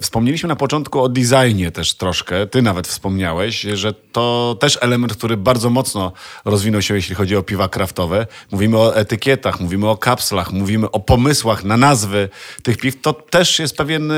[0.01, 2.47] wspomnieliśmy na początku o designie też troszkę.
[2.47, 6.13] Ty nawet wspomniałeś, że to też element, który bardzo mocno
[6.45, 8.27] rozwinął się, jeśli chodzi o piwa kraftowe.
[8.51, 12.29] Mówimy o etykietach, mówimy o kapslach, mówimy o pomysłach na nazwy
[12.63, 13.01] tych piw.
[13.01, 14.17] To też jest pewien e,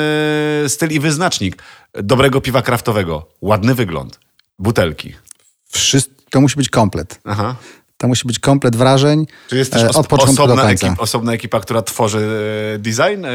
[0.69, 1.63] styl i wyznacznik
[1.95, 3.29] dobrego piwa kraftowego.
[3.41, 4.21] Ładny wygląd,
[4.59, 5.15] butelki.
[5.69, 7.21] Wszystko to musi być komplet.
[7.25, 7.57] Aha.
[7.97, 10.87] To musi być komplet wrażeń Czy jest też e, od początku osobna, do końca.
[10.87, 12.29] Ekip, osobna ekipa, która tworzy
[12.75, 13.31] e, design e,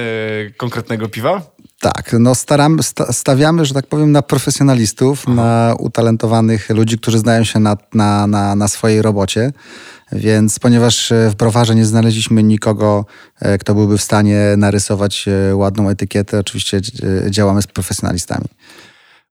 [0.58, 1.41] konkretnego piwa?
[1.80, 5.36] Tak, no staramy, stawiamy, że tak powiem, na profesjonalistów, Aha.
[5.36, 9.52] na utalentowanych ludzi, którzy znają się na, na, na, na swojej robocie.
[10.12, 13.06] Więc ponieważ w browarze nie znaleźliśmy nikogo,
[13.60, 16.82] kto byłby w stanie narysować ładną etykietę, oczywiście
[17.30, 18.45] działamy z profesjonalistami.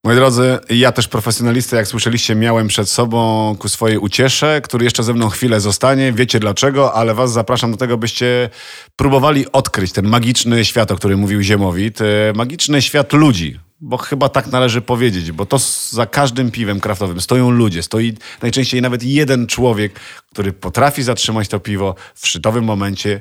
[0.06, 5.02] Moi drodzy, ja też profesjonalistę, jak słyszeliście, miałem przed sobą ku swojej uciesze, który jeszcze
[5.02, 6.12] ze mną chwilę zostanie.
[6.12, 8.50] Wiecie dlaczego, ale was zapraszam do tego, byście
[8.96, 12.00] próbowali odkryć ten magiczny świat, o którym mówił Ziemowit.
[12.00, 12.04] E,
[12.34, 15.58] magiczny świat ludzi, bo chyba tak należy powiedzieć, bo to
[15.90, 20.00] za każdym piwem kraftowym stoją ludzie, stoi najczęściej nawet jeden człowiek,
[20.32, 23.20] który potrafi zatrzymać to piwo w szczytowym momencie,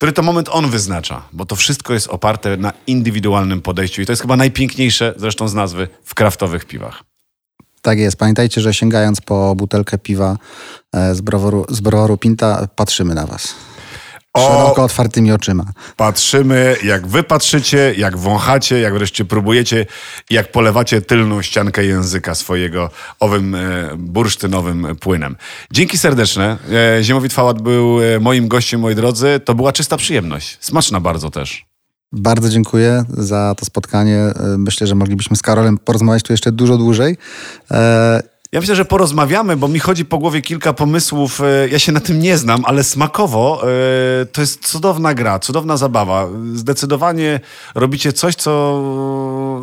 [0.00, 4.12] który to moment on wyznacza, bo to wszystko jest oparte na indywidualnym podejściu i to
[4.12, 7.04] jest chyba najpiękniejsze zresztą z nazwy w kraftowych piwach.
[7.82, 8.16] Tak jest.
[8.16, 10.36] Pamiętajcie, że sięgając po butelkę piwa
[10.92, 13.54] e, z browaru, z browaru Pinta, patrzymy na Was.
[14.36, 15.64] Szeroko otwartymi oczyma.
[15.96, 19.86] Patrzymy, jak wy patrzycie, jak wąchacie, jak wreszcie próbujecie,
[20.30, 25.36] jak polewacie tylną ściankę języka swojego owym e, bursztynowym płynem.
[25.72, 26.58] Dzięki serdeczne.
[26.98, 29.40] E, Ziemowit Fałat był e, moim gościem, moi drodzy.
[29.44, 30.58] To była czysta przyjemność.
[30.60, 31.64] Smaczna bardzo też.
[32.12, 34.32] Bardzo dziękuję za to spotkanie.
[34.58, 37.16] Myślę, że moglibyśmy z Karolem porozmawiać tu jeszcze dużo dłużej.
[38.52, 41.40] Ja myślę, że porozmawiamy, bo mi chodzi po głowie kilka pomysłów.
[41.40, 45.76] E, ja się na tym nie znam, ale smakowo e, to jest cudowna gra, cudowna
[45.76, 46.28] zabawa.
[46.54, 47.40] Zdecydowanie
[47.74, 48.82] robicie coś, co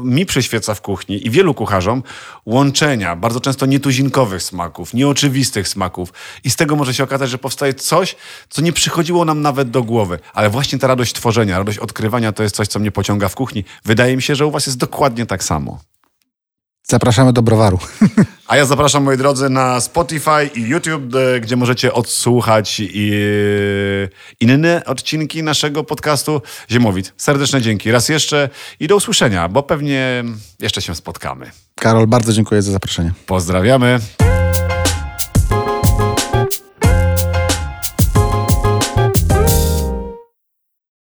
[0.04, 2.04] mi przyświeca w kuchni i wielu kucharzom.
[2.46, 6.14] Łączenia, bardzo często nietuzinkowych smaków, nieoczywistych smaków.
[6.44, 8.16] I z tego może się okazać, że powstaje coś,
[8.50, 10.20] co nie przychodziło nam nawet do głowy.
[10.34, 13.64] Ale właśnie ta radość tworzenia, radość odkrywania to jest coś, co mnie pociąga w kuchni.
[13.86, 15.80] Wydaje mi się, że u was jest dokładnie tak samo.
[16.92, 17.80] Zapraszamy do browaru.
[18.48, 21.04] A ja zapraszam, moi drodzy, na Spotify i YouTube,
[21.42, 23.12] gdzie możecie odsłuchać i
[24.40, 27.14] inne odcinki naszego podcastu Ziemowit.
[27.18, 30.24] Serdeczne dzięki raz jeszcze i do usłyszenia, bo pewnie
[30.60, 31.52] jeszcze się spotkamy.
[31.76, 33.12] Karol, bardzo dziękuję za zaproszenie.
[33.26, 34.00] Pozdrawiamy.